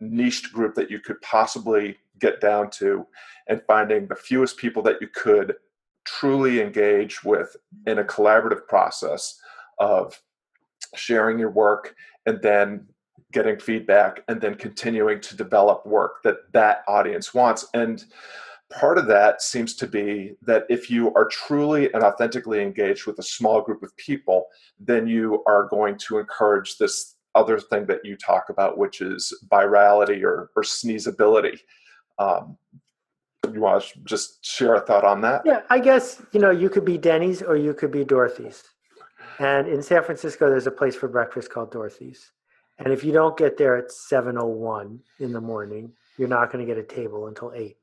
niched 0.00 0.52
group 0.52 0.74
that 0.74 0.90
you 0.90 1.00
could 1.00 1.20
possibly 1.22 1.96
get 2.18 2.40
down 2.40 2.70
to 2.70 3.06
and 3.48 3.62
finding 3.66 4.06
the 4.06 4.14
fewest 4.14 4.56
people 4.56 4.82
that 4.82 5.00
you 5.00 5.08
could 5.14 5.54
truly 6.04 6.60
engage 6.60 7.24
with 7.24 7.56
in 7.86 7.98
a 7.98 8.04
collaborative 8.04 8.66
process 8.66 9.40
of 9.78 10.20
sharing 10.94 11.38
your 11.38 11.50
work 11.50 11.94
and 12.26 12.40
then 12.42 12.86
getting 13.32 13.58
feedback 13.58 14.22
and 14.28 14.40
then 14.40 14.54
continuing 14.54 15.20
to 15.20 15.36
develop 15.36 15.84
work 15.84 16.22
that 16.22 16.50
that 16.52 16.82
audience 16.88 17.34
wants. 17.34 17.66
And 17.74 18.04
part 18.70 18.98
of 18.98 19.06
that 19.06 19.42
seems 19.42 19.74
to 19.76 19.86
be 19.86 20.34
that 20.42 20.64
if 20.68 20.90
you 20.90 21.12
are 21.14 21.26
truly 21.26 21.92
and 21.92 22.02
authentically 22.02 22.62
engaged 22.62 23.06
with 23.06 23.18
a 23.18 23.22
small 23.22 23.60
group 23.60 23.82
of 23.82 23.96
people 23.96 24.46
then 24.80 25.06
you 25.06 25.42
are 25.46 25.68
going 25.68 25.96
to 25.96 26.18
encourage 26.18 26.76
this 26.76 27.15
other 27.36 27.58
thing 27.60 27.86
that 27.86 28.04
you 28.04 28.16
talk 28.16 28.48
about 28.48 28.78
which 28.78 29.00
is 29.00 29.32
virality 29.48 30.22
or, 30.22 30.50
or 30.56 30.62
sneezability 30.62 31.58
um, 32.18 32.56
you 33.52 33.60
want 33.60 33.84
to 33.84 33.98
just 34.00 34.44
share 34.44 34.74
a 34.74 34.80
thought 34.80 35.04
on 35.04 35.20
that 35.20 35.42
yeah 35.44 35.60
i 35.70 35.78
guess 35.78 36.22
you 36.32 36.40
know 36.40 36.50
you 36.50 36.68
could 36.68 36.84
be 36.84 36.98
denny's 36.98 37.42
or 37.42 37.56
you 37.56 37.72
could 37.72 37.92
be 37.92 38.04
dorothy's 38.04 38.64
and 39.38 39.68
in 39.68 39.82
San 39.82 40.02
Francisco, 40.02 40.48
there's 40.48 40.66
a 40.66 40.70
place 40.70 40.96
for 40.96 41.08
breakfast 41.08 41.50
called 41.50 41.70
Dorothy's. 41.70 42.32
And 42.78 42.92
if 42.92 43.04
you 43.04 43.12
don't 43.12 43.36
get 43.36 43.56
there 43.56 43.76
at 43.76 43.90
7:01 43.90 45.00
in 45.18 45.32
the 45.32 45.40
morning, 45.40 45.92
you're 46.18 46.28
not 46.28 46.50
going 46.50 46.66
to 46.66 46.72
get 46.72 46.82
a 46.82 46.86
table 46.86 47.26
until 47.26 47.52
8. 47.54 47.76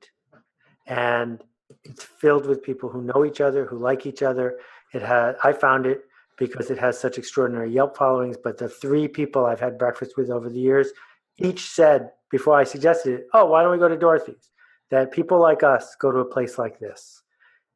And 0.87 1.43
it's 1.83 2.03
filled 2.03 2.45
with 2.45 2.63
people 2.63 2.89
who 2.89 3.01
know 3.01 3.25
each 3.25 3.41
other, 3.41 3.65
who 3.65 3.77
like 3.77 4.05
each 4.05 4.21
other. 4.21 4.59
It 4.93 5.01
had 5.01 5.37
I 5.43 5.53
found 5.53 5.85
it 5.85 6.05
because 6.37 6.71
it 6.71 6.77
has 6.77 6.99
such 6.99 7.17
extraordinary 7.17 7.71
Yelp 7.71 7.95
followings, 7.95 8.37
but 8.41 8.57
the 8.57 8.69
three 8.69 9.07
people 9.07 9.45
I've 9.45 9.59
had 9.59 9.77
breakfast 9.77 10.17
with 10.17 10.29
over 10.29 10.49
the 10.49 10.59
years 10.59 10.91
each 11.37 11.69
said 11.69 12.11
before 12.29 12.57
I 12.57 12.63
suggested 12.63 13.13
it, 13.13 13.27
"Oh, 13.33 13.45
why 13.45 13.63
don't 13.63 13.71
we 13.71 13.77
go 13.77 13.87
to 13.87 13.97
Dorothy's?" 13.97 14.49
That 14.89 15.11
people 15.11 15.39
like 15.39 15.63
us 15.63 15.95
go 15.95 16.11
to 16.11 16.19
a 16.19 16.25
place 16.25 16.57
like 16.57 16.79
this. 16.79 17.23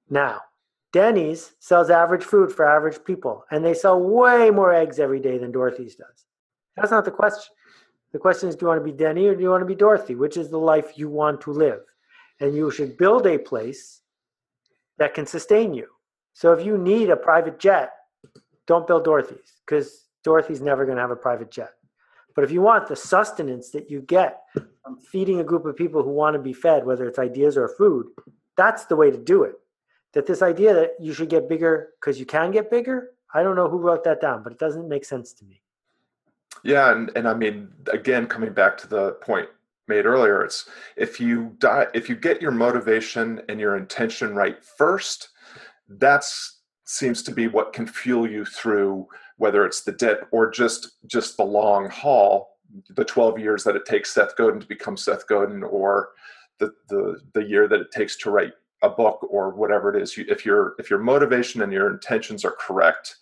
Now, 0.09 0.41
Denny's 0.93 1.53
sells 1.59 1.89
average 1.89 2.23
food 2.23 2.51
for 2.51 2.65
average 2.65 3.03
people, 3.03 3.45
and 3.51 3.63
they 3.63 3.73
sell 3.73 3.99
way 3.99 4.51
more 4.51 4.73
eggs 4.73 4.99
every 4.99 5.19
day 5.19 5.37
than 5.37 5.51
Dorothy's 5.51 5.95
does. 5.95 6.25
That's 6.75 6.91
not 6.91 7.05
the 7.05 7.11
question. 7.11 7.53
The 8.13 8.19
question 8.19 8.49
is 8.49 8.55
do 8.55 8.65
you 8.65 8.67
want 8.69 8.79
to 8.79 8.91
be 8.91 8.97
Denny 8.97 9.27
or 9.27 9.35
do 9.35 9.41
you 9.41 9.49
want 9.49 9.61
to 9.61 9.65
be 9.65 9.75
Dorothy? 9.75 10.15
Which 10.15 10.37
is 10.37 10.49
the 10.49 10.59
life 10.59 10.97
you 10.97 11.09
want 11.09 11.41
to 11.41 11.51
live? 11.51 11.81
And 12.39 12.55
you 12.55 12.71
should 12.71 12.97
build 12.97 13.27
a 13.27 13.37
place 13.37 14.01
that 14.97 15.13
can 15.13 15.25
sustain 15.25 15.73
you. 15.73 15.87
So 16.33 16.53
if 16.53 16.65
you 16.65 16.77
need 16.77 17.09
a 17.09 17.17
private 17.17 17.59
jet, 17.59 17.91
don't 18.67 18.85
build 18.85 19.03
Dorothy's 19.03 19.53
because 19.65 20.05
Dorothy's 20.23 20.61
never 20.61 20.85
going 20.85 20.97
to 20.97 21.01
have 21.01 21.11
a 21.11 21.15
private 21.15 21.49
jet. 21.49 21.71
But 22.35 22.43
if 22.43 22.51
you 22.51 22.61
want 22.61 22.87
the 22.87 22.95
sustenance 22.95 23.71
that 23.71 23.89
you 23.89 24.01
get 24.01 24.43
from 24.83 24.99
feeding 24.99 25.39
a 25.39 25.43
group 25.43 25.65
of 25.65 25.75
people 25.75 26.03
who 26.03 26.11
want 26.11 26.35
to 26.35 26.39
be 26.39 26.53
fed, 26.53 26.85
whether 26.85 27.07
it's 27.07 27.17
ideas 27.17 27.57
or 27.57 27.67
food, 27.67 28.07
that's 28.55 28.85
the 28.85 28.95
way 28.95 29.09
to 29.09 29.17
do 29.17 29.43
it 29.43 29.55
that 30.13 30.25
this 30.25 30.41
idea 30.41 30.73
that 30.73 30.95
you 30.99 31.13
should 31.13 31.29
get 31.29 31.47
bigger 31.47 31.89
because 31.99 32.19
you 32.19 32.25
can 32.25 32.49
get 32.51 32.71
bigger, 32.71 33.11
I 33.33 33.43
don't 33.43 33.55
know 33.55 33.69
who 33.69 33.77
wrote 33.77 34.03
that 34.05 34.21
down, 34.21 34.41
but 34.41 34.51
it 34.51 34.59
doesn't 34.59 34.87
make 34.87 35.05
sense 35.05 35.33
to 35.33 35.45
me. 35.45 35.61
Yeah, 36.63 36.91
and, 36.91 37.11
and 37.15 37.27
I 37.27 37.33
mean, 37.33 37.69
again, 37.91 38.25
coming 38.25 38.51
back 38.51 38.77
to 38.79 38.87
the 38.87 39.11
point 39.21 39.47
made 39.87 40.05
earlier, 40.05 40.43
it's 40.43 40.67
if 40.95 41.19
you 41.19 41.55
die, 41.59 41.87
if 41.93 42.09
you 42.09 42.15
get 42.15 42.41
your 42.41 42.51
motivation 42.51 43.41
and 43.47 43.59
your 43.59 43.77
intention 43.77 44.33
right 44.33 44.63
first, 44.63 45.29
that's 45.87 46.56
seems 46.89 47.21
to 47.23 47.31
be 47.31 47.47
what 47.47 47.73
can 47.73 47.87
fuel 47.87 48.29
you 48.29 48.45
through 48.45 49.07
whether 49.37 49.65
it's 49.65 49.81
the 49.81 49.91
dip 49.91 50.27
or 50.31 50.49
just 50.49 50.97
just 51.05 51.37
the 51.37 51.43
long 51.43 51.89
haul, 51.89 52.57
the 52.89 53.05
12 53.05 53.37
years 53.39 53.63
that 53.63 53.75
it 53.75 53.85
takes 53.85 54.13
Seth 54.13 54.35
Godin 54.35 54.59
to 54.59 54.67
become 54.67 54.97
Seth 54.97 55.27
Godin, 55.27 55.63
or 55.63 56.09
the 56.59 56.73
the 56.89 57.21
the 57.33 57.43
year 57.43 57.67
that 57.67 57.81
it 57.81 57.91
takes 57.91 58.17
to 58.17 58.31
write 58.31 58.53
a 58.83 58.89
book 58.89 59.25
or 59.29 59.51
whatever 59.51 59.95
it 59.95 60.01
is. 60.01 60.17
You, 60.17 60.25
if 60.27 60.45
your 60.45 60.75
if 60.79 60.89
your 60.89 60.99
motivation 60.99 61.61
and 61.61 61.71
your 61.71 61.91
intentions 61.91 62.43
are 62.43 62.55
correct 62.59 63.17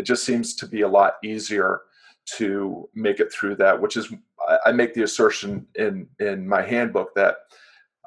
it 0.00 0.04
just 0.04 0.24
seems 0.24 0.54
to 0.54 0.66
be 0.66 0.80
a 0.80 0.88
lot 0.88 1.14
easier 1.22 1.82
to 2.24 2.88
make 2.94 3.20
it 3.20 3.32
through 3.32 3.54
that 3.56 3.80
which 3.80 3.96
is 3.96 4.12
i 4.64 4.72
make 4.72 4.94
the 4.94 5.02
assertion 5.02 5.66
in 5.76 6.06
in 6.18 6.48
my 6.48 6.62
handbook 6.62 7.14
that 7.14 7.36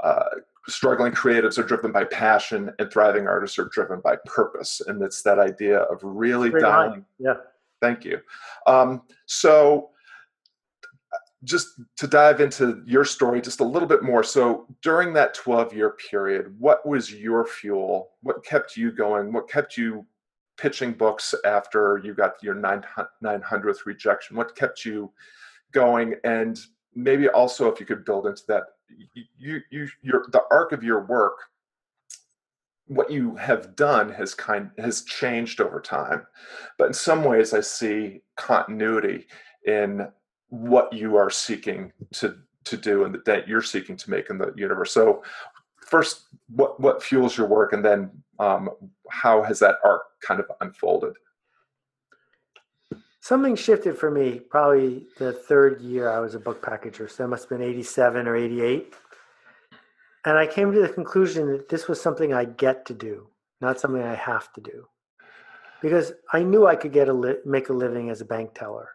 uh, 0.03 0.25
struggling 0.67 1.11
creatives 1.11 1.57
are 1.57 1.63
driven 1.63 1.91
by 1.91 2.05
passion 2.05 2.71
and 2.79 2.91
thriving 2.91 3.27
artists 3.27 3.59
are 3.59 3.65
driven 3.65 3.99
by 3.99 4.15
purpose. 4.25 4.81
And 4.87 5.01
it's 5.01 5.21
that 5.23 5.39
idea 5.39 5.79
of 5.79 5.99
really 6.03 6.49
Great 6.49 6.61
dialing. 6.61 6.91
Line. 6.91 7.05
Yeah. 7.19 7.35
thank 7.81 8.05
you. 8.05 8.19
Um, 8.65 9.01
so 9.25 9.89
just 11.43 11.81
to 11.97 12.07
dive 12.07 12.39
into 12.39 12.81
your 12.85 13.03
story 13.03 13.41
just 13.41 13.59
a 13.59 13.65
little 13.65 13.87
bit 13.87 14.03
more. 14.03 14.23
So 14.23 14.65
during 14.81 15.11
that 15.13 15.33
12 15.33 15.73
year 15.73 15.91
period 16.09 16.55
what 16.57 16.85
was 16.87 17.13
your 17.13 17.45
fuel? 17.45 18.11
What 18.21 18.45
kept 18.45 18.77
you 18.77 18.91
going? 18.91 19.33
What 19.33 19.49
kept 19.49 19.77
you 19.77 20.05
pitching 20.55 20.93
books 20.93 21.35
after 21.43 21.99
you 22.03 22.13
got 22.13 22.41
your 22.41 22.55
900th 22.55 23.85
rejection? 23.85 24.37
What 24.37 24.55
kept 24.55 24.85
you 24.85 25.11
going? 25.73 26.15
And 26.23 26.57
maybe 26.95 27.27
also 27.27 27.69
if 27.69 27.81
you 27.81 27.85
could 27.85 28.05
build 28.05 28.27
into 28.27 28.43
that 28.47 28.63
you 29.37 29.61
you 29.69 29.87
your 30.01 30.25
the 30.31 30.43
arc 30.51 30.71
of 30.71 30.83
your 30.83 31.05
work 31.05 31.37
what 32.87 33.09
you 33.09 33.35
have 33.35 33.75
done 33.75 34.09
has 34.09 34.33
kind 34.33 34.69
has 34.77 35.03
changed 35.03 35.61
over 35.61 35.79
time. 35.79 36.25
But 36.77 36.87
in 36.87 36.93
some 36.93 37.23
ways 37.23 37.53
i 37.53 37.61
see 37.61 38.21
continuity 38.35 39.27
in 39.65 40.07
what 40.49 40.91
you 40.93 41.15
are 41.15 41.29
seeking 41.29 41.91
to 42.13 42.35
to 42.65 42.77
do 42.77 43.03
and 43.03 43.13
the 43.13 43.19
dent 43.19 43.47
you're 43.47 43.61
seeking 43.61 43.97
to 43.97 44.09
make 44.09 44.29
in 44.29 44.37
the 44.37 44.53
universe. 44.55 44.91
So 44.91 45.23
first 45.85 46.27
what 46.49 46.79
what 46.79 47.03
fuels 47.03 47.37
your 47.37 47.47
work? 47.47 47.73
And 47.73 47.83
then 47.83 48.11
um, 48.39 48.69
how 49.09 49.43
has 49.43 49.59
that 49.59 49.77
arc 49.83 50.03
kind 50.21 50.39
of 50.39 50.51
unfolded 50.61 51.13
something 53.23 53.55
shifted 53.55 53.97
for 53.97 54.11
me 54.11 54.39
probably 54.39 55.05
the 55.17 55.31
third 55.33 55.81
year 55.81 56.09
i 56.09 56.19
was 56.19 56.35
a 56.35 56.39
book 56.39 56.61
packager 56.61 57.09
so 57.09 57.23
that 57.23 57.29
must 57.29 57.43
have 57.43 57.57
been 57.57 57.67
87 57.67 58.27
or 58.27 58.35
88 58.35 58.93
and 60.25 60.37
i 60.37 60.45
came 60.45 60.71
to 60.71 60.81
the 60.81 60.89
conclusion 60.89 61.47
that 61.51 61.69
this 61.69 61.87
was 61.87 62.01
something 62.01 62.33
i 62.33 62.45
get 62.45 62.85
to 62.87 62.93
do 62.93 63.27
not 63.61 63.79
something 63.79 64.03
i 64.03 64.15
have 64.15 64.51
to 64.53 64.61
do 64.61 64.87
because 65.81 66.11
i 66.33 66.43
knew 66.43 66.67
i 66.67 66.75
could 66.75 66.93
get 66.93 67.09
a 67.09 67.13
li- 67.13 67.43
make 67.45 67.69
a 67.69 67.73
living 67.73 68.09
as 68.09 68.21
a 68.21 68.25
bank 68.25 68.53
teller 68.53 68.89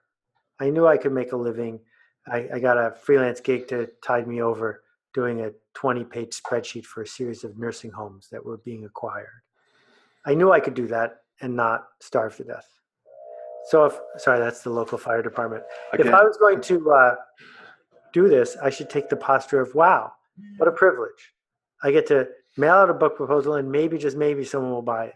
I 0.61 0.71
knew 0.71 0.87
I 0.87 0.97
could 0.97 1.13
make 1.13 1.33
a 1.33 1.37
living. 1.37 1.81
I, 2.27 2.49
I, 2.55 2.59
got 2.59 2.77
a 2.77 2.95
freelance 3.03 3.41
gig 3.41 3.69
to 3.69 3.89
tide 4.05 4.27
me 4.27 4.43
over 4.43 4.83
doing 5.15 5.41
a 5.41 5.53
20 5.75 6.05
page 6.05 6.41
spreadsheet 6.41 6.85
for 6.85 7.03
a 7.03 7.07
series 7.07 7.45
of 7.45 7.59
nursing 7.59 7.91
homes 7.91 8.29
that 8.31 8.45
were 8.45 8.59
being 8.59 8.85
acquired. 8.85 9.43
I 10.27 10.35
knew 10.35 10.53
I 10.53 10.61
could 10.61 10.75
do 10.75 10.89
that 10.89 11.21
and 11.41 11.57
not 11.57 11.87
starve 12.01 12.37
to 12.37 12.45
death. 12.45 12.67
So 13.71 13.85
if, 13.85 13.99
sorry, 14.17 14.39
that's 14.41 14.63
the 14.63 14.71
local 14.71 14.99
fire 14.99 15.23
department. 15.23 15.63
If 15.93 16.07
I 16.07 16.23
was 16.23 16.37
going 16.39 16.61
to 16.63 16.91
uh, 16.91 17.15
do 18.13 18.29
this, 18.29 18.57
I 18.63 18.71
should 18.71 18.89
take 18.89 19.09
the 19.09 19.17
posture 19.17 19.61
of, 19.61 19.75
wow, 19.75 20.13
what 20.57 20.69
a 20.69 20.73
privilege. 20.73 21.35
I 21.83 21.91
get 21.91 22.07
to 22.09 22.29
mail 22.57 22.75
out 22.75 22.91
a 22.91 22.95
book 22.95 23.17
proposal 23.17 23.55
and 23.55 23.71
maybe, 23.71 23.99
just 23.99 24.17
maybe, 24.17 24.45
someone 24.45 24.73
will 24.73 24.83
buy 24.83 25.07
it. 25.07 25.15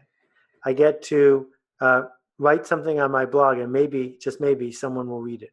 I 0.64 0.75
get 0.75 1.02
to 1.04 1.47
uh, 1.80 2.02
write 2.42 2.66
something 2.66 3.00
on 3.00 3.11
my 3.11 3.25
blog 3.25 3.59
and 3.59 3.73
maybe 3.73 4.18
just 4.21 4.40
maybe 4.40 4.73
someone 4.73 5.09
will 5.09 5.23
read 5.23 5.42
it 5.42 5.52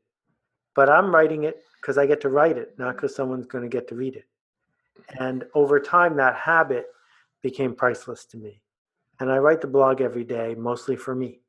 but 0.76 0.90
i'm 0.90 1.14
writing 1.14 1.44
it 1.44 1.58
because 1.80 1.98
i 1.98 2.06
get 2.06 2.20
to 2.22 2.30
write 2.30 2.58
it 2.58 2.74
not 2.80 2.96
because 2.96 3.16
someone's 3.16 3.46
going 3.46 3.64
to 3.64 3.70
get 3.70 3.88
to 3.88 3.96
read 3.96 4.16
it 4.16 4.26
and 5.20 5.44
over 5.54 5.80
time 5.80 6.16
that 6.16 6.36
habit 6.36 6.88
became 7.44 7.76
priceless 7.76 8.26
to 8.26 8.38
me 8.38 8.62
and 9.20 9.32
i 9.32 9.38
write 9.38 9.62
the 9.62 9.68
blog 9.68 10.02
every 10.02 10.24
day 10.24 10.56
mostly 10.58 10.96
for 10.96 11.14
me 11.14 11.42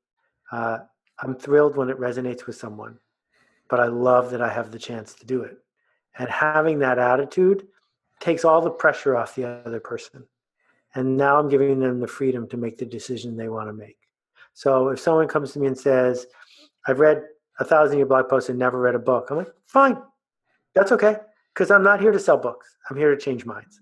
uh, 0.53 0.79
i'm 1.23 1.35
thrilled 1.35 1.77
when 1.77 1.91
it 1.91 1.99
resonates 1.99 2.47
with 2.47 2.57
someone 2.57 2.99
but 3.69 3.81
i 3.81 3.87
love 3.87 4.31
that 4.31 4.43
i 4.43 4.49
have 4.49 4.71
the 4.71 4.79
chance 4.79 5.15
to 5.15 5.27
do 5.27 5.43
it 5.43 5.59
and 6.19 6.29
having 6.29 6.79
that 6.79 6.99
attitude 6.99 7.67
takes 8.21 8.45
all 8.45 8.61
the 8.61 8.71
pressure 8.71 9.17
off 9.17 9.35
the 9.35 9.47
other 9.47 9.81
person 9.81 10.25
and 10.95 11.17
now 11.17 11.39
i'm 11.39 11.49
giving 11.49 11.79
them 11.79 12.01
the 12.01 12.07
freedom 12.07 12.49
to 12.49 12.57
make 12.57 12.79
the 12.79 12.87
decision 12.87 13.37
they 13.37 13.49
want 13.49 13.69
to 13.69 13.73
make 13.73 14.01
so 14.55 14.89
if 14.89 15.01
someone 15.01 15.29
comes 15.29 15.53
to 15.53 15.59
me 15.59 15.67
and 15.69 15.79
says, 15.79 16.27
I've 16.87 17.01
read 17.01 17.23
a 17.59 17.65
thousand 17.65 17.95
of 17.95 17.99
your 17.99 18.07
blog 18.07 18.29
posts 18.29 18.51
and 18.51 18.59
never 18.59 18.79
read 18.79 18.95
a 18.95 18.99
book, 18.99 19.29
I'm 19.31 19.39
like, 19.39 19.53
fine, 19.67 19.99
that's 20.75 20.93
okay. 20.93 21.17
Because 21.55 21.71
I'm 21.71 21.83
not 21.83 22.01
here 22.01 22.13
to 22.13 22.19
sell 22.19 22.37
books. 22.37 22.77
I'm 22.89 22.97
here 22.97 23.15
to 23.15 23.21
change 23.21 23.45
minds. 23.45 23.81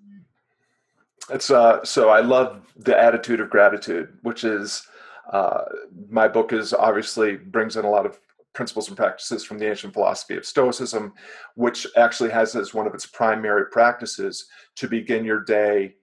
It's 1.30 1.50
uh, 1.50 1.84
so 1.84 2.08
I 2.08 2.20
love 2.20 2.62
the 2.76 2.98
attitude 2.98 3.40
of 3.40 3.50
gratitude, 3.50 4.16
which 4.22 4.44
is 4.44 4.86
uh, 5.32 5.62
my 6.08 6.28
book 6.28 6.52
is 6.52 6.72
obviously 6.72 7.36
brings 7.36 7.76
in 7.76 7.84
a 7.84 7.90
lot 7.90 8.06
of 8.06 8.18
principles 8.54 8.88
and 8.88 8.96
practices 8.96 9.44
from 9.44 9.58
the 9.58 9.68
ancient 9.68 9.92
philosophy 9.92 10.36
of 10.36 10.44
Stoicism, 10.44 11.12
which 11.54 11.86
actually 11.96 12.30
has 12.30 12.56
as 12.56 12.74
one 12.74 12.86
of 12.86 12.94
its 12.94 13.06
primary 13.06 13.66
practices 13.70 14.46
to 14.76 14.88
begin 14.88 15.24
your 15.24 15.44
day 15.44 15.94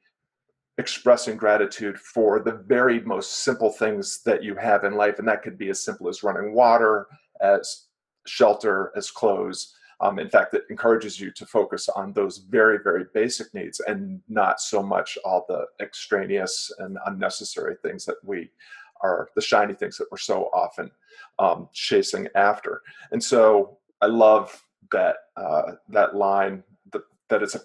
expressing 0.78 1.38
gratitude 1.38 1.98
for 2.00 2.40
the 2.40 2.64
very 2.66 3.02
most 3.02 3.44
simple 3.44 3.70
things 3.70 4.22
that 4.24 4.44
you 4.44 4.56
have 4.56 4.84
in 4.84 4.96
life. 4.96 5.20
And 5.20 5.28
that 5.28 5.42
could 5.42 5.58
be 5.58 5.70
as 5.70 5.84
simple 5.84 6.10
as 6.10 6.24
running 6.24 6.54
water, 6.54 7.08
as 7.42 7.88
shelter, 8.26 8.92
as 8.96 9.10
clothes. 9.10 9.74
Um, 10.02 10.20
in 10.20 10.30
fact, 10.30 10.54
it 10.54 10.64
encourages 10.70 11.20
you 11.20 11.32
to 11.32 11.46
focus 11.46 11.88
on 11.88 12.12
those 12.12 12.40
very, 12.40 12.80
very 12.84 13.06
basic 13.14 13.54
needs 13.54 13.80
and 13.88 14.22
not 14.28 14.60
so 14.60 14.84
much 14.84 15.18
all 15.24 15.46
the 15.48 15.66
extraneous 15.82 16.72
and 16.80 16.98
unnecessary 17.06 17.76
things 17.82 18.04
that 18.06 18.18
we 18.24 18.50
are, 19.02 19.30
the 19.36 19.42
shiny 19.42 19.74
things 19.74 19.98
that 19.98 20.08
we're 20.12 20.18
so 20.18 20.50
often 20.54 20.92
um, 21.40 21.70
chasing 21.74 22.28
after. 22.36 22.82
And 23.12 23.24
so 23.24 23.78
I 24.02 24.08
love 24.08 24.64
that 24.92 25.18
uh, 25.36 25.74
that 25.90 26.16
line 26.16 26.64
that, 26.92 27.02
that 27.30 27.44
it's 27.44 27.56
a 27.56 27.62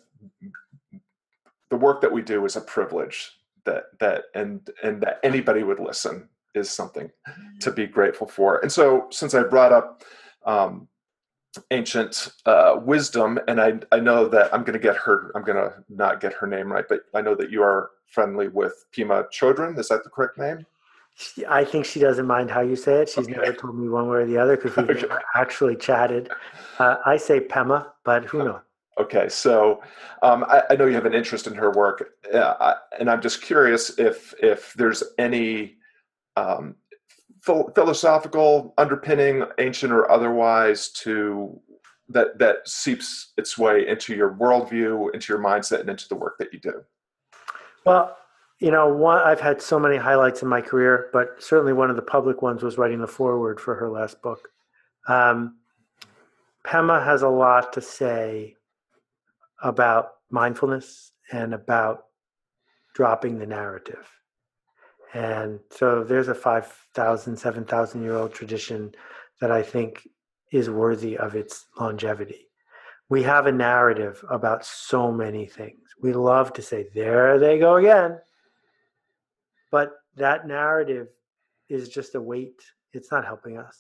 the 1.71 1.77
work 1.77 2.01
that 2.01 2.13
we 2.13 2.23
do 2.23 2.45
is 2.45 2.57
a 2.57 2.61
privilege 2.61 3.31
that 3.65 3.85
that 4.01 4.25
and 4.35 4.69
and 4.83 5.01
that 5.03 5.21
anybody 5.23 5.63
would 5.63 5.81
listen 5.81 6.29
is 6.55 6.69
something 6.69 7.11
to 7.61 7.71
be 7.71 7.87
grateful 7.87 8.27
for. 8.27 8.59
And 8.59 8.71
so, 8.71 9.07
since 9.11 9.35
I 9.35 9.43
brought 9.45 9.73
up 9.73 10.03
um, 10.45 10.89
ancient 11.71 12.33
uh, 12.47 12.81
wisdom, 12.83 13.39
and 13.49 13.61
I 13.61 13.79
I 13.93 14.01
know 14.01 14.29
that 14.29 14.53
I'm 14.53 14.63
going 14.63 14.79
to 14.79 14.79
get 14.79 14.97
her, 14.97 15.31
I'm 15.35 15.45
going 15.45 15.57
to 15.57 15.75
not 15.89 16.21
get 16.21 16.33
her 16.35 16.47
name 16.47 16.73
right, 16.73 16.87
but 16.89 17.03
I 17.15 17.21
know 17.21 17.35
that 17.37 17.51
you 17.51 17.63
are 17.63 17.91
friendly 18.07 18.49
with 18.49 18.87
Pima 18.93 19.25
Chodron. 19.33 19.79
Is 19.79 19.89
that 19.89 20.03
the 20.05 20.11
correct 20.11 20.39
name? 20.39 20.67
I 21.49 21.65
think 21.65 21.85
she 21.85 22.01
doesn't 22.01 22.27
mind 22.27 22.51
how 22.51 22.61
you 22.61 22.77
say 22.77 23.03
it. 23.03 23.09
She's 23.09 23.25
okay. 23.25 23.33
never 23.33 23.53
told 23.53 23.79
me 23.79 23.89
one 23.89 24.09
way 24.09 24.19
or 24.19 24.27
the 24.27 24.39
other 24.39 24.57
because 24.57 24.77
we've 24.77 25.05
okay. 25.05 25.15
actually 25.35 25.77
chatted. 25.77 26.31
Uh, 26.79 26.97
I 27.05 27.17
say 27.17 27.41
Pema, 27.41 27.87
but 28.05 28.25
who 28.25 28.45
knows? 28.45 28.61
Okay, 28.99 29.29
so 29.29 29.83
um, 30.23 30.45
I, 30.45 30.63
I, 30.71 30.77
know 30.77 30.85
you 30.85 30.95
have 30.95 31.07
an 31.07 31.15
interest 31.15 31.47
in 31.47 31.55
her 31.55 31.71
work, 31.71 32.11
uh, 32.35 32.75
and 32.99 33.09
I'm 33.09 33.23
just 33.23 33.41
curious 33.41 33.99
if 33.99 34.35
if 34.43 34.75
there's 34.75 35.03
any 35.17 35.77
um, 36.37 36.75
ph- 37.47 37.67
philosophical 37.75 38.75
underpinning, 38.77 39.45
ancient 39.59 39.93
or 39.93 40.11
otherwise, 40.11 40.91
to 40.91 41.59
that 42.11 42.39
that 42.39 42.69
seeps 42.69 43.33
its 43.39 43.57
way 43.57 43.87
into 43.89 44.15
your 44.15 44.35
worldview, 44.35 45.15
into 45.15 45.33
your 45.33 45.43
mindset, 45.43 45.81
and 45.81 45.89
into 45.89 46.09
the 46.09 46.17
work 46.17 46.37
that 46.39 46.53
you 46.53 46.59
do. 46.59 46.83
Well, 47.87 48.17
you 48.61 48.71
know, 48.71 48.89
one 48.89 49.19
I've 49.19 49.41
had 49.41 49.63
so 49.63 49.79
many 49.79 49.97
highlights 49.97 50.43
in 50.43 50.49
my 50.49 50.61
career, 50.61 51.09
but 51.13 51.43
certainly 51.43 51.73
one 51.73 51.89
of 51.89 51.97
the 51.97 52.03
public 52.03 52.43
ones 52.43 52.63
was 52.63 52.77
writing 52.77 53.01
the 53.01 53.07
foreword 53.07 53.59
for 53.59 53.75
her 53.75 53.89
last 53.89 54.21
book. 54.21 54.51
Um, 55.09 55.57
Pema 56.65 57.03
has 57.03 57.23
a 57.23 57.29
lot 57.29 57.73
to 57.73 57.81
say 57.81 58.57
about 59.63 60.11
mindfulness 60.31 61.13
and 61.33 61.55
about 61.55 62.05
dropping 62.95 63.39
the 63.39 63.47
narrative. 63.47 64.07
And 65.15 65.61
so 65.71 66.05
there's 66.05 66.29
a 66.29 66.35
5,000, 66.35 67.37
7,000 67.37 68.03
year 68.03 68.17
old 68.17 68.35
tradition 68.35 68.95
that 69.41 69.51
I 69.51 69.63
think 69.63 70.07
is 70.53 70.69
worthy 70.69 71.17
of 71.17 71.35
its 71.35 71.67
longevity. 71.79 72.49
We 73.09 73.23
have 73.23 73.47
a 73.47 73.53
narrative 73.53 74.23
about 74.31 74.65
so 74.65 75.11
many 75.11 75.47
things. 75.47 75.81
We 76.01 76.13
love 76.13 76.53
to 76.55 76.63
say, 76.63 76.89
there 76.95 77.39
they 77.39 77.59
go 77.59 77.77
again. 77.77 78.19
But 79.71 79.93
that 80.17 80.47
narrative 80.47 81.09
is 81.69 81.89
just 81.89 82.15
a 82.15 82.21
weight, 82.21 82.61
it's 82.93 83.13
not 83.13 83.25
helping 83.25 83.59
us. 83.59 83.79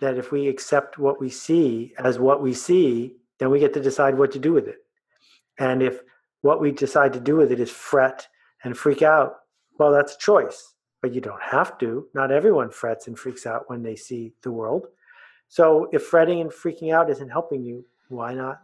That 0.00 0.16
if 0.16 0.32
we 0.32 0.48
accept 0.48 0.98
what 0.98 1.20
we 1.20 1.30
see 1.30 1.94
as 1.98 2.18
what 2.18 2.42
we 2.42 2.54
see, 2.54 3.16
then 3.38 3.50
we 3.50 3.60
get 3.60 3.72
to 3.74 3.80
decide 3.80 4.16
what 4.16 4.32
to 4.32 4.38
do 4.38 4.52
with 4.52 4.68
it. 4.68 4.78
And 5.58 5.82
if 5.82 6.00
what 6.42 6.60
we 6.60 6.72
decide 6.72 7.12
to 7.14 7.20
do 7.20 7.36
with 7.36 7.52
it 7.52 7.60
is 7.60 7.70
fret 7.70 8.26
and 8.64 8.76
freak 8.76 9.02
out, 9.02 9.36
well, 9.78 9.92
that's 9.92 10.14
a 10.14 10.18
choice. 10.18 10.74
But 11.02 11.14
you 11.14 11.20
don't 11.20 11.42
have 11.42 11.78
to. 11.78 12.06
Not 12.14 12.30
everyone 12.30 12.70
frets 12.70 13.06
and 13.06 13.18
freaks 13.18 13.46
out 13.46 13.68
when 13.68 13.82
they 13.82 13.96
see 13.96 14.34
the 14.42 14.52
world. 14.52 14.86
So 15.48 15.88
if 15.92 16.02
fretting 16.04 16.40
and 16.40 16.50
freaking 16.50 16.94
out 16.94 17.10
isn't 17.10 17.30
helping 17.30 17.64
you, 17.64 17.84
why 18.08 18.34
not 18.34 18.60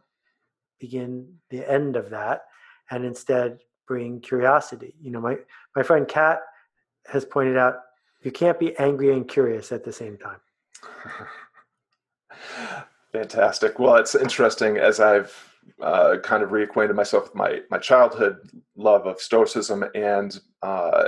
begin 0.78 1.26
the 1.50 1.68
end 1.70 1.96
of 1.96 2.10
that 2.10 2.42
and 2.90 3.04
instead 3.04 3.58
bring 3.86 4.20
curiosity? 4.20 4.94
You 5.00 5.10
know, 5.10 5.20
my, 5.20 5.36
my 5.74 5.82
friend 5.82 6.06
Kat 6.06 6.40
has 7.06 7.24
pointed 7.24 7.56
out 7.56 7.80
you 8.22 8.30
can't 8.30 8.58
be 8.58 8.76
angry 8.78 9.12
and 9.12 9.28
curious 9.28 9.72
at 9.72 9.84
the 9.84 9.92
same 9.92 10.18
time. 10.18 10.40
Fantastic. 13.12 13.78
Well, 13.78 13.96
it's 13.96 14.14
interesting 14.14 14.78
as 14.78 15.00
I've 15.00 15.32
uh, 15.80 16.16
kind 16.22 16.42
of 16.42 16.50
reacquainted 16.50 16.94
myself 16.94 17.24
with 17.24 17.34
my 17.34 17.60
my 17.70 17.78
childhood 17.78 18.38
love 18.76 19.06
of 19.06 19.20
Stoicism 19.20 19.84
and 19.94 20.38
uh, 20.62 21.04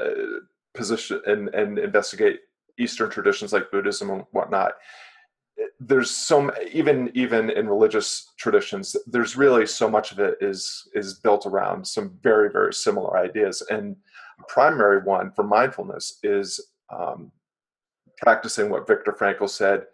position 0.74 1.20
and, 1.26 1.48
and 1.54 1.78
investigate 1.78 2.40
Eastern 2.78 3.10
traditions 3.10 3.52
like 3.52 3.70
Buddhism 3.70 4.10
and 4.10 4.24
whatnot. 4.32 4.74
There's 5.80 6.10
so 6.10 6.50
even 6.72 7.10
even 7.14 7.50
in 7.50 7.68
religious 7.68 8.32
traditions, 8.36 8.96
there's 9.06 9.36
really 9.36 9.66
so 9.66 9.88
much 9.88 10.12
of 10.12 10.18
it 10.18 10.36
is 10.40 10.88
is 10.94 11.14
built 11.14 11.46
around 11.46 11.86
some 11.86 12.18
very 12.22 12.50
very 12.50 12.72
similar 12.74 13.16
ideas. 13.16 13.62
And 13.70 13.96
a 14.40 14.44
primary 14.46 15.02
one 15.02 15.32
for 15.32 15.44
mindfulness 15.44 16.18
is 16.22 16.60
um, 16.90 17.32
practicing 18.18 18.70
what 18.70 18.86
Viktor 18.86 19.12
Frankl 19.12 19.48
said, 19.48 19.86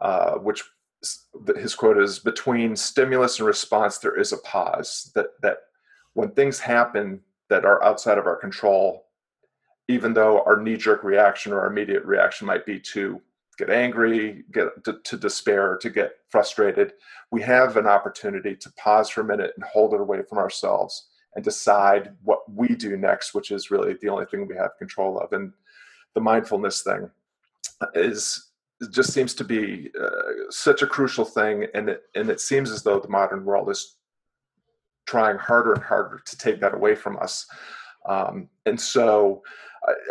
uh, 0.00 0.34
which 0.34 0.62
his 1.56 1.74
quote 1.74 1.98
is 1.98 2.18
between 2.18 2.76
stimulus 2.76 3.38
and 3.38 3.46
response 3.46 3.98
there 3.98 4.18
is 4.18 4.32
a 4.32 4.38
pause 4.38 5.10
that 5.14 5.28
that 5.40 5.58
when 6.12 6.30
things 6.32 6.58
happen 6.58 7.20
that 7.48 7.64
are 7.64 7.82
outside 7.82 8.18
of 8.18 8.26
our 8.26 8.36
control 8.36 9.06
even 9.88 10.12
though 10.12 10.42
our 10.44 10.60
knee-jerk 10.60 11.02
reaction 11.02 11.52
or 11.52 11.60
our 11.60 11.66
immediate 11.66 12.04
reaction 12.04 12.46
might 12.46 12.64
be 12.64 12.78
to 12.78 13.20
get 13.60 13.70
angry 13.70 14.44
get 14.52 14.68
to, 14.84 14.98
to 15.04 15.16
despair 15.16 15.76
to 15.80 15.90
get 15.90 16.12
frustrated. 16.28 16.94
We 17.30 17.42
have 17.42 17.76
an 17.76 17.86
opportunity 17.86 18.56
to 18.56 18.72
pause 18.72 19.08
for 19.10 19.20
a 19.20 19.24
minute 19.24 19.52
and 19.56 19.64
hold 19.64 19.94
it 19.94 20.00
away 20.00 20.22
from 20.28 20.38
ourselves 20.38 21.08
and 21.34 21.44
decide 21.44 22.14
what 22.24 22.40
we 22.52 22.68
do 22.68 22.96
next 22.96 23.34
which 23.34 23.50
is 23.50 23.70
really 23.70 23.94
the 24.00 24.08
only 24.08 24.26
thing 24.26 24.48
we 24.48 24.56
have 24.56 24.78
control 24.78 25.18
of. 25.18 25.32
And 25.32 25.52
the 26.14 26.20
mindfulness 26.20 26.82
thing 26.82 27.10
is 27.94 28.50
just 28.90 29.12
seems 29.12 29.34
to 29.34 29.44
be 29.44 29.90
uh, 30.00 30.50
such 30.50 30.82
a 30.82 30.86
crucial 30.86 31.24
thing, 31.24 31.66
and 31.74 31.90
it 31.90 32.04
and 32.14 32.30
it 32.30 32.40
seems 32.40 32.70
as 32.70 32.82
though 32.82 32.98
the 32.98 33.08
modern 33.08 33.44
world 33.44 33.68
is 33.68 33.96
trying 35.06 35.38
harder 35.38 35.74
and 35.74 35.82
harder 35.82 36.20
to 36.24 36.38
take 36.38 36.60
that 36.60 36.74
away 36.74 36.94
from 36.94 37.18
us. 37.18 37.46
Um, 38.08 38.48
and 38.64 38.80
so, 38.80 39.42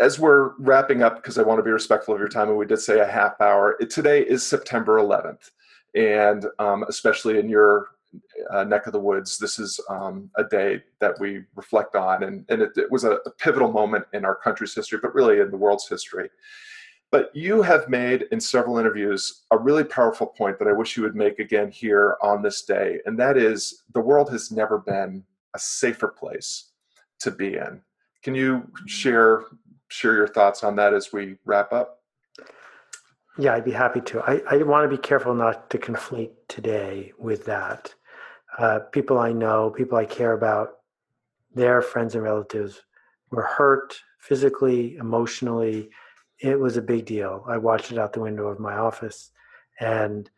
as 0.02 0.20
we're 0.20 0.56
wrapping 0.58 1.04
up, 1.04 1.18
because 1.18 1.38
I 1.38 1.44
want 1.44 1.60
to 1.60 1.64
be 1.64 1.72
respectful 1.72 2.14
of 2.14 2.20
your 2.20 2.30
time, 2.30 2.50
and 2.50 2.58
we 2.58 2.66
did 2.66 2.80
say 2.80 3.00
a 3.00 3.06
half 3.06 3.40
hour. 3.42 3.76
It, 3.80 3.90
today 3.90 4.22
is 4.22 4.46
September 4.46 4.98
11th, 4.98 5.52
and 5.96 6.46
um, 6.60 6.84
especially 6.88 7.40
in 7.40 7.50
your 7.50 7.90
uh, 8.50 8.64
neck 8.64 8.88
of 8.88 8.94
the 8.94 9.00
woods, 9.00 9.38
this 9.38 9.60
is 9.60 9.80
um, 9.90 10.30
a 10.36 10.44
day 10.44 10.82
that 11.00 11.20
we 11.20 11.44
reflect 11.56 11.96
on, 11.96 12.24
and, 12.24 12.46
and 12.50 12.62
it, 12.62 12.72
it 12.76 12.92
was 12.92 13.04
a, 13.04 13.14
a 13.26 13.32
pivotal 13.32 13.72
moment 13.72 14.06
in 14.14 14.26
our 14.26 14.36
country's 14.36 14.74
history, 14.74 15.00
but 15.02 15.14
really 15.14 15.40
in 15.40 15.52
the 15.52 15.58
world's 15.58 15.88
history. 15.88 16.30
But 17.12 17.36
you 17.36 17.64
have 17.64 17.90
made 17.90 18.28
in 18.32 18.40
several 18.40 18.78
interviews 18.78 19.42
a 19.52 19.58
really 19.58 19.84
powerful 19.84 20.28
point 20.28 20.60
that 20.60 20.68
I 20.68 20.74
wish 20.74 20.96
you 20.96 21.04
would 21.04 21.16
make 21.16 21.40
again 21.40 21.72
here 21.72 22.18
on 22.22 22.42
this 22.42 22.64
day, 22.64 23.00
and 23.06 23.20
that 23.20 23.38
is 23.38 23.84
the 23.94 24.02
world 24.02 24.30
has 24.32 24.52
never 24.52 24.78
been 24.78 25.24
a 25.56 25.60
safer 25.60 26.08
place 26.08 26.70
to 27.20 27.32
be 27.32 27.56
in. 27.56 27.82
Can 28.24 28.36
you 28.36 28.70
share 28.86 29.44
share 29.88 30.16
your 30.16 30.28
thoughts 30.28 30.64
on 30.64 30.76
that 30.76 30.94
as 30.94 31.12
we 31.12 31.38
wrap 31.46 31.74
up? 31.74 32.02
Yeah, 33.38 33.54
I'd 33.54 33.66
be 33.66 33.72
happy 33.72 34.02
to. 34.02 34.22
I, 34.22 34.42
I 34.50 34.58
want 34.64 34.90
to 34.90 34.96
be 34.96 35.02
careful 35.02 35.34
not 35.34 35.70
to 35.70 35.78
conflate 35.78 36.32
today 36.48 37.14
with 37.18 37.46
that. 37.46 37.94
Uh, 38.58 38.80
people 38.92 39.18
I 39.18 39.32
know, 39.32 39.70
people 39.70 39.98
I 39.98 40.06
care 40.06 40.34
about, 40.34 40.80
their 41.56 41.82
friends 41.82 42.16
and 42.16 42.24
relatives 42.24 42.82
were 43.32 43.44
hurt 43.44 43.96
physically, 44.20 44.98
emotionally, 44.98 45.90
it 46.40 46.60
was 46.60 46.78
a 46.78 46.82
big 46.82 47.06
deal. 47.06 47.46
I 47.48 47.58
watched 47.58 47.92
it 47.92 47.98
out 47.98 48.14
the 48.14 48.22
window 48.22 48.48
of 48.48 48.60
my 48.60 48.76
office, 48.76 49.32
and 49.80 50.30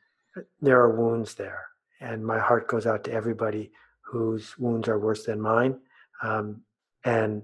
there 0.62 0.80
are 0.80 0.96
wounds 0.96 1.36
there. 1.36 1.67
And 2.00 2.26
my 2.26 2.39
heart 2.39 2.67
goes 2.67 2.86
out 2.86 3.04
to 3.06 3.12
everybody 3.12 3.72
whose 4.02 4.58
wounds 4.58 4.88
are 4.88 5.00
worse 5.00 5.26
than 5.26 5.39
mine. 5.39 5.80
Um, 6.24 6.62
and 7.04 7.44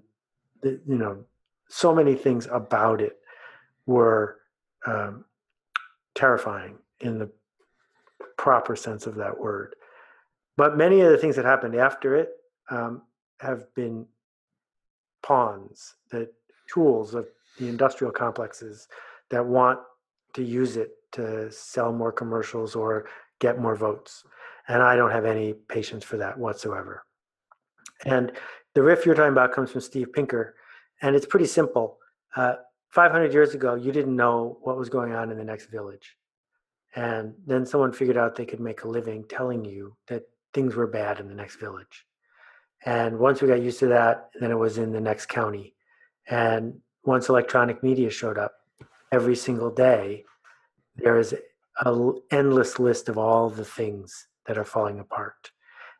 the, 0.62 0.80
you 0.88 0.98
know, 0.98 1.24
so 1.70 1.93
many 1.93 2.15
things 2.15 2.48
about 2.52 3.02
it 3.02 3.17
were 3.86 4.39
um, 4.86 5.26
terrifying 6.15 6.78
in 7.02 7.20
the 7.20 7.30
proper 8.38 8.76
sense 8.76 9.08
of 9.08 9.15
that 9.15 9.38
word. 9.38 9.76
But 10.56 10.78
many 10.78 11.02
of 11.02 11.12
the 11.12 11.17
things 11.17 11.36
that 11.36 11.46
happened 11.46 11.76
after 11.76 12.15
it 12.15 12.30
um, 12.70 13.04
have 13.39 13.74
been 13.76 14.06
pawns, 15.24 15.96
the 16.10 16.30
tools 16.74 17.13
of 17.13 17.28
the 17.60 17.67
industrial 17.67 18.12
complexes 18.12 18.88
that 19.30 19.46
want 19.46 19.80
to 20.34 20.43
use 20.43 20.78
it 20.78 20.91
to 21.12 21.52
sell 21.52 21.91
more 21.91 22.12
commercials 22.12 22.76
or 22.76 23.08
get 23.39 23.60
more 23.60 23.76
votes. 23.76 24.24
And 24.67 24.82
I 24.82 24.96
don't 24.96 25.12
have 25.12 25.26
any 25.26 25.54
patience 25.54 26.04
for 26.04 26.17
that 26.17 26.38
whatsoever. 26.38 27.06
And 28.06 28.32
the 28.77 28.83
riff 28.83 29.07
you're 29.07 29.15
talking 29.15 29.31
about 29.31 29.53
comes 29.53 29.71
from 29.71 29.81
Steve 29.81 30.13
Pinker, 30.13 30.53
and 31.01 31.15
it's 31.15 31.25
pretty 31.25 31.47
simple. 31.47 31.97
Uh, 32.35 32.57
500 32.89 33.33
years 33.33 33.55
ago, 33.55 33.73
you 33.73 33.91
didn't 33.91 34.15
know 34.15 34.59
what 34.61 34.77
was 34.77 34.87
going 34.87 35.15
on 35.15 35.31
in 35.31 35.37
the 35.39 35.43
next 35.43 35.71
village. 35.71 36.15
And 36.95 37.33
then 37.47 37.65
someone 37.65 37.91
figured 37.91 38.17
out 38.17 38.35
they 38.35 38.45
could 38.45 38.59
make 38.59 38.83
a 38.83 38.87
living 38.87 39.25
telling 39.27 39.65
you 39.65 39.97
that 40.09 40.25
things 40.53 40.75
were 40.75 40.85
bad 40.85 41.19
in 41.19 41.27
the 41.27 41.33
next 41.33 41.59
village. 41.59 42.05
And 42.85 43.17
once 43.17 43.41
we 43.41 43.47
got 43.47 43.63
used 43.63 43.79
to 43.79 43.87
that, 43.87 44.29
then 44.39 44.51
it 44.51 44.59
was 44.59 44.77
in 44.77 44.91
the 44.91 45.01
next 45.01 45.25
county. 45.25 45.73
And 46.29 46.79
once 47.03 47.29
electronic 47.29 47.81
media 47.81 48.11
showed 48.11 48.37
up 48.37 48.53
every 49.11 49.35
single 49.35 49.71
day 49.71 50.23
there 50.97 51.17
is 51.17 51.33
an 51.83 52.21
endless 52.29 52.77
list 52.77 53.09
of 53.09 53.17
all 53.17 53.49
the 53.49 53.65
things 53.65 54.27
that 54.45 54.59
are 54.59 54.65
falling 54.65 54.99
apart 54.99 55.49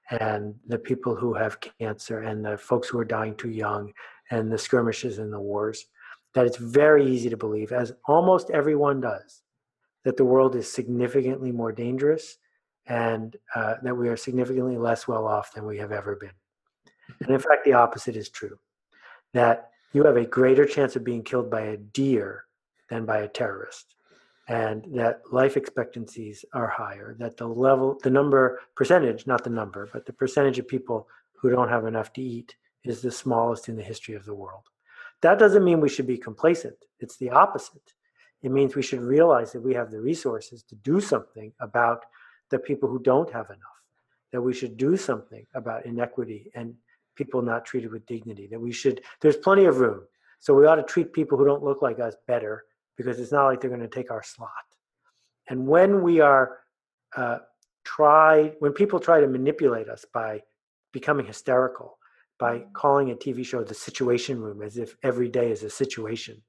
and 0.10 0.56
the 0.68 0.78
people 0.78 1.16
who 1.16 1.34
have 1.34 1.58
cancer 1.80 2.22
and 2.22 2.46
the 2.46 2.58
folks 2.58 2.88
who 2.88 3.00
are 3.00 3.06
dying 3.06 3.36
too 3.36 3.50
young 3.50 3.92
and 4.32 4.52
the 4.52 4.58
skirmishes 4.58 5.20
and 5.20 5.32
the 5.32 5.40
wars 5.40 5.86
that 6.34 6.46
it's 6.46 6.58
very 6.58 7.06
easy 7.06 7.30
to 7.30 7.38
believe 7.38 7.72
as 7.72 7.92
almost 8.08 8.50
everyone 8.52 9.02
does 9.02 9.42
that 10.06 10.18
the 10.18 10.26
world 10.26 10.56
is 10.56 10.72
significantly 10.72 11.52
more 11.52 11.72
dangerous 11.72 12.38
and 12.86 13.36
uh, 13.56 13.76
that 13.84 13.96
we 13.96 14.08
are 14.08 14.16
significantly 14.16 14.78
less 14.78 15.08
well 15.08 15.28
off 15.28 15.54
than 15.54 15.66
we 15.66 15.78
have 15.78 15.92
ever 15.92 16.16
been. 16.16 16.32
And 17.22 17.32
in 17.32 17.40
fact 17.40 17.66
the 17.66 17.74
opposite 17.74 18.16
is 18.16 18.30
true 18.30 18.58
that 19.34 19.72
you 19.94 20.04
have 20.04 20.16
a 20.16 20.26
greater 20.26 20.66
chance 20.66 20.96
of 20.96 21.04
being 21.04 21.24
killed 21.24 21.50
by 21.50 21.62
a 21.62 21.78
deer 21.78 22.46
than 22.90 23.06
by 23.06 23.20
a 23.20 23.28
terrorist 23.28 23.97
and 24.48 24.86
that 24.94 25.22
life 25.32 25.58
expectancies 25.58 26.46
are 26.54 26.68
higher 26.68 27.16
that 27.20 27.36
the 27.38 27.48
level 27.48 28.00
the 28.04 28.10
number 28.10 28.60
percentage 28.76 29.28
not 29.28 29.44
the 29.44 29.50
number 29.50 29.90
but 29.92 30.06
the 30.06 30.14
percentage 30.14 30.58
of 30.58 30.68
people 30.68 31.08
who 31.34 31.50
don't 31.50 31.70
have 31.70 31.86
enough 31.86 32.12
to 32.14 32.22
eat 32.22 32.56
is 32.84 33.02
the 33.02 33.12
smallest 33.12 33.70
in 33.70 33.76
the 33.76 33.84
history 33.84 34.16
of 34.16 34.26
the 34.26 34.34
world. 34.34 34.64
That 35.22 35.40
doesn't 35.40 35.64
mean 35.64 35.80
we 35.80 35.90
should 35.90 36.08
be 36.08 36.18
complacent. 36.18 36.78
It's 37.00 37.18
the 37.18 37.30
opposite. 37.30 37.94
It 38.44 38.52
means 38.52 38.76
we 38.76 38.82
should 38.82 39.02
realize 39.02 39.52
that 39.52 39.62
we 39.62 39.74
have 39.74 39.92
the 39.92 40.00
resources 40.00 40.64
to 40.64 40.76
do 40.76 41.00
something 41.00 41.52
about 41.60 42.06
the 42.50 42.60
people 42.60 42.88
who 42.88 43.00
don't 43.00 43.32
have 43.32 43.50
enough 43.50 43.62
that 44.32 44.42
we 44.42 44.54
should 44.54 44.76
do 44.76 44.98
something 44.98 45.46
about 45.56 45.86
inequity 45.86 46.52
and 46.54 46.76
people 47.16 47.42
not 47.42 47.66
treated 47.66 47.92
with 47.92 48.06
dignity, 48.06 48.46
that 48.46 48.60
we 48.60 48.74
should, 48.74 49.02
there's 49.22 49.38
plenty 49.38 49.66
of 49.66 49.80
room. 49.80 50.02
So 50.40 50.54
we 50.54 50.66
ought 50.66 50.76
to 50.76 50.84
treat 50.84 51.14
people 51.14 51.38
who 51.38 51.46
don't 51.46 51.64
look 51.64 51.82
like 51.82 52.00
us 52.00 52.16
better 52.28 52.66
because 52.98 53.20
it's 53.20 53.32
not 53.32 53.46
like 53.46 53.62
they're 53.62 53.70
going 53.70 53.80
to 53.82 53.88
take 53.88 54.12
our 54.12 54.24
slot. 54.24 54.50
And 55.50 55.68
when 55.68 56.02
we 56.02 56.20
are 56.20 56.58
uh, 57.16 57.38
try, 57.86 58.54
when 58.60 58.74
people 58.74 59.00
try 59.00 59.22
to 59.22 59.28
manipulate 59.28 59.88
us 59.88 60.06
by 60.14 60.42
becoming 60.92 61.26
hysterical, 61.26 61.98
by 62.40 62.64
calling 62.74 63.12
a 63.12 63.16
TV 63.16 63.46
show 63.46 63.64
the 63.64 63.74
Situation 63.74 64.42
Room 64.42 64.62
as 64.62 64.78
if 64.78 64.96
every 65.04 65.30
day 65.30 65.52
is 65.52 65.64
a 65.64 65.70
situation, 65.70 66.42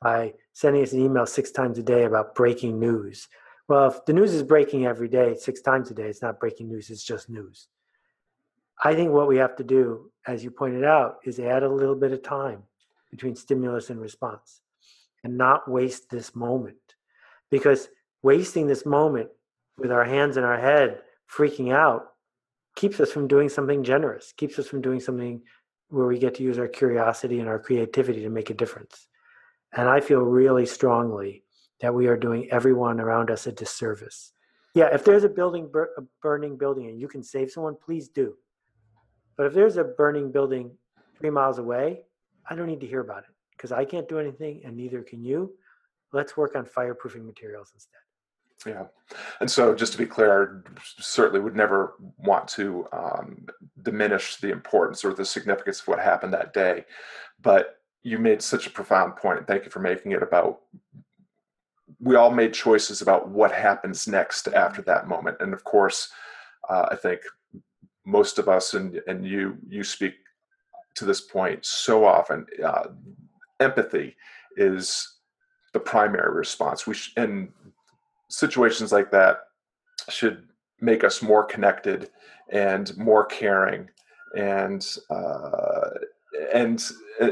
by 0.00 0.32
sending 0.52 0.82
us 0.82 0.92
an 0.92 1.00
email 1.00 1.26
six 1.26 1.50
times 1.50 1.78
a 1.78 1.82
day 1.82 2.04
about 2.04 2.34
breaking 2.34 2.78
news. 2.78 3.28
Well, 3.68 3.88
if 3.90 4.04
the 4.06 4.12
news 4.12 4.32
is 4.32 4.42
breaking 4.42 4.86
every 4.86 5.08
day, 5.08 5.36
six 5.36 5.60
times 5.60 5.90
a 5.90 5.94
day, 5.94 6.04
it's 6.04 6.22
not 6.22 6.40
breaking 6.40 6.68
news, 6.68 6.90
it's 6.90 7.04
just 7.04 7.28
news. 7.28 7.68
I 8.82 8.94
think 8.94 9.10
what 9.10 9.28
we 9.28 9.36
have 9.38 9.56
to 9.56 9.64
do, 9.64 10.10
as 10.26 10.44
you 10.44 10.50
pointed 10.50 10.84
out, 10.84 11.16
is 11.24 11.38
add 11.40 11.64
a 11.64 11.68
little 11.68 11.96
bit 11.96 12.12
of 12.12 12.22
time 12.22 12.62
between 13.10 13.34
stimulus 13.34 13.90
and 13.90 14.00
response 14.00 14.62
and 15.24 15.36
not 15.36 15.70
waste 15.70 16.10
this 16.10 16.34
moment. 16.34 16.76
Because 17.50 17.88
wasting 18.22 18.66
this 18.66 18.84
moment 18.84 19.28
with 19.78 19.92
our 19.92 20.04
hands 20.04 20.36
in 20.36 20.44
our 20.44 20.58
head, 20.58 21.00
freaking 21.30 21.72
out, 21.72 22.08
keeps 22.76 23.00
us 23.00 23.10
from 23.10 23.28
doing 23.28 23.48
something 23.48 23.82
generous, 23.82 24.32
keeps 24.36 24.58
us 24.58 24.66
from 24.66 24.80
doing 24.80 25.00
something 25.00 25.42
where 25.88 26.06
we 26.06 26.18
get 26.18 26.34
to 26.34 26.42
use 26.42 26.58
our 26.58 26.68
curiosity 26.68 27.40
and 27.40 27.48
our 27.48 27.58
creativity 27.58 28.22
to 28.22 28.30
make 28.30 28.50
a 28.50 28.54
difference. 28.54 29.08
And 29.72 29.88
I 29.88 30.00
feel 30.00 30.20
really 30.20 30.66
strongly 30.66 31.44
that 31.80 31.94
we 31.94 32.06
are 32.06 32.16
doing 32.16 32.48
everyone 32.50 33.00
around 33.00 33.30
us 33.30 33.46
a 33.46 33.52
disservice. 33.52 34.32
Yeah, 34.74 34.90
if 34.92 35.04
there's 35.04 35.24
a 35.24 35.28
building, 35.28 35.70
a 35.74 36.02
burning 36.22 36.56
building, 36.56 36.86
and 36.86 37.00
you 37.00 37.08
can 37.08 37.22
save 37.22 37.50
someone, 37.50 37.76
please 37.82 38.08
do. 38.08 38.34
But 39.36 39.46
if 39.46 39.54
there's 39.54 39.76
a 39.76 39.84
burning 39.84 40.30
building 40.30 40.72
three 41.18 41.30
miles 41.30 41.58
away, 41.58 42.04
I 42.48 42.54
don't 42.54 42.66
need 42.66 42.80
to 42.80 42.86
hear 42.86 43.00
about 43.00 43.24
it 43.24 43.37
because 43.58 43.72
I 43.72 43.84
can't 43.84 44.08
do 44.08 44.18
anything 44.18 44.62
and 44.64 44.76
neither 44.76 45.02
can 45.02 45.22
you. 45.22 45.52
Let's 46.12 46.36
work 46.36 46.56
on 46.56 46.64
fireproofing 46.64 47.26
materials 47.26 47.72
instead. 47.74 48.00
Yeah. 48.66 48.86
And 49.40 49.50
so, 49.50 49.74
just 49.74 49.92
to 49.92 49.98
be 49.98 50.06
clear, 50.06 50.64
I 50.66 50.80
certainly 51.00 51.40
would 51.40 51.54
never 51.54 51.94
want 52.16 52.48
to 52.48 52.86
um, 52.92 53.46
diminish 53.82 54.36
the 54.36 54.50
importance 54.50 55.04
or 55.04 55.14
the 55.14 55.24
significance 55.24 55.80
of 55.80 55.88
what 55.88 56.00
happened 56.00 56.32
that 56.32 56.52
day. 56.52 56.84
But 57.40 57.76
you 58.02 58.18
made 58.18 58.42
such 58.42 58.66
a 58.66 58.70
profound 58.70 59.16
point, 59.16 59.38
and 59.38 59.46
thank 59.46 59.64
you 59.64 59.70
for 59.70 59.80
making 59.80 60.12
it 60.12 60.22
about 60.22 60.60
we 62.00 62.16
all 62.16 62.30
made 62.30 62.52
choices 62.52 63.00
about 63.02 63.28
what 63.28 63.52
happens 63.52 64.06
next 64.06 64.48
after 64.48 64.82
that 64.82 65.08
moment. 65.08 65.36
And 65.40 65.52
of 65.52 65.64
course, 65.64 66.10
uh, 66.68 66.86
I 66.90 66.96
think 66.96 67.20
most 68.04 68.38
of 68.38 68.48
us 68.48 68.74
and, 68.74 69.00
and 69.06 69.26
you 69.26 69.56
you 69.68 69.84
speak 69.84 70.14
to 70.96 71.04
this 71.04 71.20
point 71.20 71.64
so 71.64 72.04
often. 72.04 72.46
Uh, 72.64 72.88
empathy 73.60 74.16
is 74.56 75.16
the 75.72 75.80
primary 75.80 76.34
response. 76.34 76.86
We 76.86 76.94
sh- 76.94 77.12
and 77.16 77.52
situations 78.28 78.92
like 78.92 79.10
that 79.10 79.40
should 80.08 80.48
make 80.80 81.04
us 81.04 81.22
more 81.22 81.44
connected 81.44 82.10
and 82.50 82.96
more 82.96 83.24
caring 83.26 83.88
and 84.36 84.86
uh, 85.10 85.90
and 86.52 86.82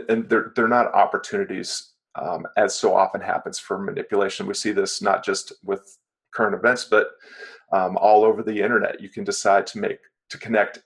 and 0.09 0.29
they're 0.29 0.53
they're 0.55 0.69
not 0.69 0.95
opportunities 0.95 1.93
um, 2.17 2.47
as 2.57 2.75
so 2.75 2.95
often 2.95 3.21
happens 3.21 3.59
for 3.59 3.79
manipulation. 3.79 4.47
We 4.47 4.55
see 4.55 4.73
this 4.73 5.03
not 5.03 5.25
just 5.25 5.53
with 5.63 5.99
current 6.33 6.55
events, 6.55 6.85
but 6.85 7.11
um, 7.73 7.97
all 7.99 8.25
over 8.25 8.43
the 8.43 8.61
internet. 8.61 9.01
You 9.01 9.09
can 9.09 9.25
decide 9.25 9.67
to 9.69 9.79
make 9.79 9.99
to 10.31 10.39
connect 10.39 10.83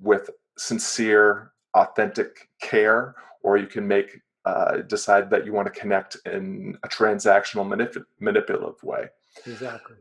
with 0.00 0.30
sincere, 0.58 1.52
authentic 1.74 2.48
care, 2.60 3.14
or 3.42 3.56
you 3.56 3.66
can 3.66 3.86
make 3.86 4.20
uh, 4.44 4.78
decide 4.78 5.30
that 5.30 5.46
you 5.46 5.52
want 5.52 5.72
to 5.72 5.80
connect 5.80 6.16
in 6.26 6.76
a 6.82 6.88
transactional 6.88 7.66
manip- 7.66 8.04
manipulative 8.20 8.82
way. 8.82 9.06
Exactly. 9.46 9.96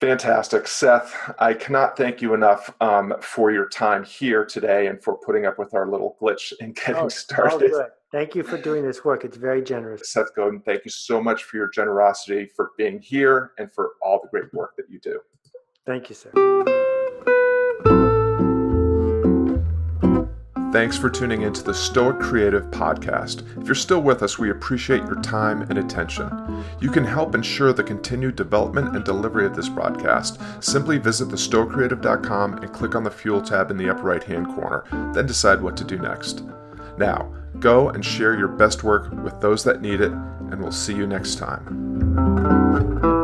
Fantastic. 0.00 0.68
Seth, 0.68 1.34
I 1.40 1.54
cannot 1.54 1.96
thank 1.96 2.22
you 2.22 2.32
enough 2.32 2.72
um, 2.80 3.14
for 3.20 3.50
your 3.50 3.68
time 3.68 4.04
here 4.04 4.44
today 4.44 4.86
and 4.86 5.02
for 5.02 5.16
putting 5.16 5.44
up 5.44 5.58
with 5.58 5.74
our 5.74 5.88
little 5.88 6.16
glitch 6.20 6.52
in 6.60 6.72
getting 6.72 6.96
oh, 6.96 7.08
started. 7.08 7.72
Oh, 7.74 7.86
thank 8.12 8.36
you 8.36 8.44
for 8.44 8.58
doing 8.58 8.84
this 8.84 9.04
work. 9.04 9.24
It's 9.24 9.36
very 9.36 9.62
generous. 9.62 10.12
Seth 10.12 10.34
Godin, 10.36 10.60
thank 10.60 10.84
you 10.84 10.90
so 10.90 11.20
much 11.20 11.42
for 11.42 11.56
your 11.56 11.68
generosity, 11.68 12.46
for 12.46 12.70
being 12.78 13.00
here, 13.00 13.52
and 13.58 13.70
for 13.72 13.92
all 14.00 14.20
the 14.22 14.28
great 14.28 14.52
work 14.54 14.76
that 14.76 14.86
you 14.88 15.00
do. 15.00 15.18
Thank 15.84 16.08
you, 16.10 16.14
sir. 16.14 16.77
Thanks 20.78 20.96
for 20.96 21.10
tuning 21.10 21.42
into 21.42 21.64
the 21.64 21.74
Stoic 21.74 22.20
Creative 22.20 22.62
Podcast. 22.66 23.42
If 23.60 23.66
you're 23.66 23.74
still 23.74 24.00
with 24.00 24.22
us, 24.22 24.38
we 24.38 24.50
appreciate 24.50 25.02
your 25.02 25.20
time 25.22 25.62
and 25.62 25.76
attention. 25.76 26.30
You 26.80 26.88
can 26.92 27.02
help 27.02 27.34
ensure 27.34 27.72
the 27.72 27.82
continued 27.82 28.36
development 28.36 28.94
and 28.94 29.04
delivery 29.04 29.44
of 29.44 29.56
this 29.56 29.68
broadcast. 29.68 30.40
Simply 30.60 30.98
visit 30.98 31.30
thestoicreative.com 31.30 32.58
and 32.58 32.72
click 32.72 32.94
on 32.94 33.02
the 33.02 33.10
Fuel 33.10 33.42
tab 33.42 33.72
in 33.72 33.76
the 33.76 33.90
upper 33.90 34.04
right 34.04 34.22
hand 34.22 34.46
corner, 34.54 34.84
then 35.14 35.26
decide 35.26 35.60
what 35.60 35.76
to 35.78 35.84
do 35.84 35.98
next. 35.98 36.44
Now, 36.96 37.34
go 37.58 37.88
and 37.88 38.04
share 38.04 38.38
your 38.38 38.46
best 38.46 38.84
work 38.84 39.10
with 39.24 39.40
those 39.40 39.64
that 39.64 39.82
need 39.82 40.00
it, 40.00 40.12
and 40.12 40.62
we'll 40.62 40.70
see 40.70 40.94
you 40.94 41.08
next 41.08 41.38
time. 41.38 43.17